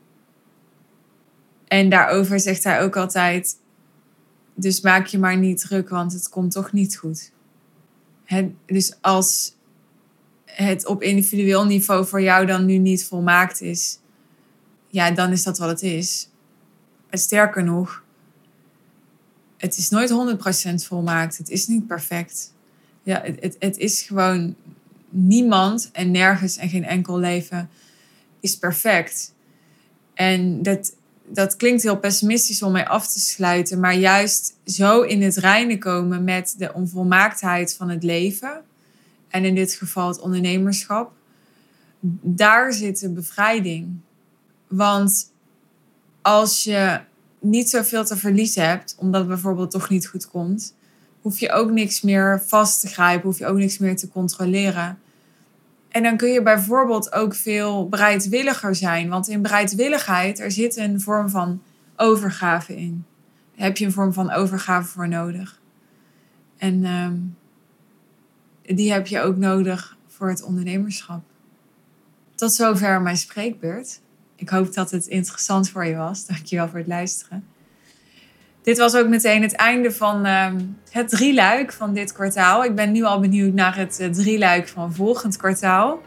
En 1.72 1.90
daarover 1.90 2.40
zegt 2.40 2.64
hij 2.64 2.82
ook 2.82 2.96
altijd: 2.96 3.58
Dus 4.54 4.82
maak 4.82 5.06
je 5.06 5.20
maar 5.20 5.38
niet 5.38 5.60
druk, 5.60 5.90
want 5.90 6.14
het 6.14 6.30
komt 6.30 6.52
toch 6.52 6.72
niet 6.72 6.98
goed. 6.98 7.32
dus 8.66 8.96
als 9.02 9.56
het 10.46 10.86
op 10.86 11.02
individueel 11.02 11.66
niveau 11.66 12.06
voor 12.06 12.22
jou 12.22 12.46
dan 12.46 12.66
nu 12.66 12.78
niet 12.78 13.06
volmaakt 13.06 13.62
is, 13.62 14.00
ja, 14.88 15.12
dan 15.12 15.32
is 15.32 15.44
dat 15.44 15.58
wat 15.58 15.70
het 15.70 15.82
is. 15.82 16.30
En 17.10 17.18
sterker 17.18 17.64
nog, 17.64 18.04
het 19.58 19.78
is 19.78 19.90
nooit 19.90 20.38
100% 20.82 20.86
volmaakt. 20.86 21.38
Het 21.38 21.50
is 21.50 21.68
niet 21.68 21.88
perfect. 21.88 22.54
Ja, 23.04 23.22
het, 23.24 23.42
het, 23.42 23.56
het 23.60 23.78
is 23.78 24.02
gewoon 24.02 24.56
niemand 25.10 25.90
en 25.92 26.12
nergens 26.12 26.58
en 26.58 26.70
geen 26.70 26.86
enkel 26.86 27.18
leven 27.18 27.70
is 28.40 28.58
perfect. 28.58 29.34
En 30.14 30.64
dat, 30.64 30.96
dat 31.34 31.56
klinkt 31.56 31.84
heel 31.84 31.98
pessimistisch 31.98 32.64
om 32.64 32.72
mij 32.72 32.88
af 32.88 33.08
te 33.08 33.20
sluiten, 33.20 33.80
maar 33.80 33.96
juist 33.96 34.56
zo 34.66 35.02
in 35.02 35.22
het 35.22 35.36
reinen 35.36 35.80
komen 35.80 36.24
met 36.24 36.56
de 36.58 36.74
onvolmaaktheid 36.74 37.76
van 37.76 37.90
het 37.90 38.04
leven, 38.04 38.62
en 39.28 39.46
in 39.46 39.56
dit 39.56 39.74
geval 39.74 40.08
het 40.08 40.20
ondernemerschap, 40.20 41.12
daar 42.22 42.74
zit 42.74 43.00
de 43.00 43.10
bevrijding. 43.10 43.88
Want 44.68 45.32
als 46.22 46.64
je 46.64 47.00
niet 47.40 47.70
zoveel 47.70 48.06
te 48.06 48.18
verliezen 48.18 48.68
hebt, 48.68 48.96
omdat 48.98 49.20
het 49.20 49.30
bijvoorbeeld 49.30 49.72
toch 49.72 49.90
niet 49.90 50.08
goed 50.08 50.28
komt, 50.28 50.74
hoef 51.22 51.40
je 51.40 51.52
ook 51.52 51.72
niks 51.72 52.02
meer 52.02 52.44
vast 52.48 52.82
te 52.82 52.88
grijpen, 52.88 53.28
hoef 53.28 53.38
je 53.38 53.48
ook 53.48 53.58
niks 53.58 53.78
meer 53.78 53.96
te 53.96 54.10
controleren. 54.10 55.00
En 55.92 56.04
dan 56.04 56.18
kun 56.18 56.30
je 56.30 56.42
bijvoorbeeld 56.42 57.14
ook 57.14 57.36
veel 57.36 57.90
bereidwilliger 57.90 58.76
zijn. 58.76 59.10
Want 59.10 59.28
in 59.28 59.42
bereidwilligheid, 59.42 60.40
er 60.40 60.52
zit 60.52 60.78
een 60.78 61.02
vorm 61.02 61.30
van 61.30 61.62
overgave 61.96 62.76
in. 62.76 63.06
Daar 63.56 63.66
heb 63.66 63.78
je 63.78 63.86
een 63.86 63.92
vorm 63.92 64.14
van 64.14 64.32
overgave 64.32 64.88
voor 64.88 65.08
nodig. 65.08 65.60
En 66.58 66.86
ehm, 66.86 67.18
die 68.76 68.92
heb 68.92 69.08
je 69.08 69.20
ook 69.20 69.38
nodig 69.38 69.98
voor 70.08 70.30
het 70.30 70.44
ondernemerschap. 70.44 71.24
Tot 72.36 72.54
zover 72.54 73.02
mijn 73.02 73.18
spreekbeurt. 73.18 74.02
Ik 74.36 74.50
hoop 74.50 74.74
dat 74.74 74.92
het 74.92 75.06
interessant 75.06 75.70
voor 75.70 75.86
je 75.86 75.96
was. 75.96 76.26
Dankjewel 76.26 76.68
voor 76.68 76.80
het 76.80 76.88
luisteren. 76.88 77.46
Dit 78.62 78.78
was 78.78 78.96
ook 78.96 79.08
meteen 79.08 79.42
het 79.42 79.56
einde 79.56 79.92
van 79.92 80.26
uh, 80.26 80.48
het 80.90 81.10
drieluik 81.10 81.74
van 81.74 81.94
dit 81.94 82.14
kwartaal. 82.14 82.64
Ik 82.64 82.76
ben 82.76 82.92
nu 82.92 83.04
al 83.04 83.20
benieuwd 83.20 83.54
naar 83.54 83.76
het 83.76 84.00
uh, 84.02 84.08
drieluik 84.10 84.68
van 84.68 84.94
volgend 84.94 85.38
kwartaal. 85.38 86.02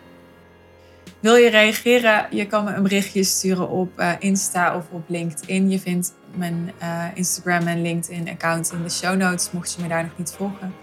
Wil 1.21 1.37
je 1.37 1.51
reageren? 1.51 2.27
Je 2.31 2.47
kan 2.47 2.65
me 2.65 2.73
een 2.73 2.83
berichtje 2.83 3.25
sturen 3.25 3.69
op 3.69 4.01
uh, 4.01 4.13
Insta 4.19 4.77
of 4.77 4.85
op 4.91 5.05
LinkedIn. 5.07 5.71
Je 5.71 5.79
vindt 5.79 6.15
mijn 6.35 6.73
uh, 6.83 7.05
Instagram 7.15 7.67
en 7.67 7.83
LinkedIn 7.83 8.29
account 8.29 8.73
in 8.73 8.83
de 8.83 8.91
show 8.91 9.17
notes, 9.17 9.51
mocht 9.51 9.75
je 9.75 9.83
me 9.83 9.89
daar 9.89 10.03
nog 10.03 10.19
niet 10.19 10.33
volgen. 10.37 10.75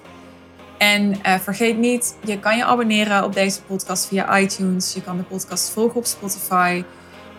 En 0.78 1.16
vergeet 1.42 1.78
niet, 1.78 2.16
je 2.24 2.40
kan 2.40 2.58
je 2.58 2.66
abonneren 2.66 3.24
op 3.24 3.34
deze 3.34 3.62
podcast 3.62 4.08
via 4.08 4.40
iTunes. 4.40 4.94
Je 4.94 5.02
kan 5.02 5.18
de 5.18 5.24
podcast 5.24 5.70
volgen 5.70 5.96
op 5.96 6.06
Spotify. 6.06 6.84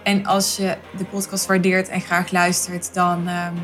En 0.03 0.27
als 0.27 0.57
je 0.57 0.77
de 0.97 1.05
podcast 1.05 1.47
waardeert 1.47 1.89
en 1.89 2.01
graag 2.01 2.31
luistert, 2.31 2.95
dan 2.95 3.29
ehm, 3.29 3.55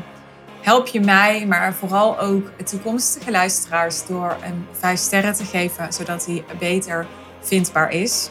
help 0.61 0.87
je 0.87 0.99
mij, 0.99 1.45
maar 1.45 1.73
vooral 1.73 2.19
ook 2.19 2.49
toekomstige 2.65 3.31
luisteraars 3.31 4.05
door 4.05 4.35
een 4.43 4.67
5 4.71 4.99
sterren 4.99 5.33
te 5.33 5.45
geven, 5.45 5.93
zodat 5.93 6.25
hij 6.25 6.43
beter 6.59 7.05
vindbaar 7.41 7.91
is. 7.91 8.29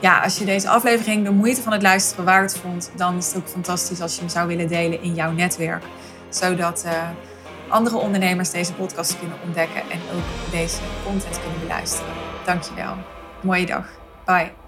Ja, 0.00 0.20
als 0.20 0.38
je 0.38 0.44
deze 0.44 0.68
aflevering 0.68 1.24
de 1.24 1.30
moeite 1.30 1.62
van 1.62 1.72
het 1.72 1.82
luisteren 1.82 2.24
waard 2.24 2.58
vond, 2.58 2.90
dan 2.96 3.16
is 3.16 3.26
het 3.26 3.36
ook 3.36 3.48
fantastisch 3.48 4.00
als 4.00 4.14
je 4.14 4.20
hem 4.20 4.28
zou 4.28 4.48
willen 4.48 4.68
delen 4.68 5.02
in 5.02 5.14
jouw 5.14 5.30
netwerk. 5.30 5.84
Zodat 6.28 6.82
uh, 6.86 6.92
andere 7.68 7.96
ondernemers 7.96 8.50
deze 8.50 8.72
podcast 8.72 9.18
kunnen 9.18 9.36
ontdekken 9.44 9.82
en 9.90 10.00
ook 10.14 10.50
deze 10.50 10.78
content 11.04 11.40
kunnen 11.40 11.60
beluisteren. 11.60 12.12
Dankjewel. 12.44 12.94
Mooie 13.40 13.66
dag. 13.66 13.86
Bye. 14.24 14.59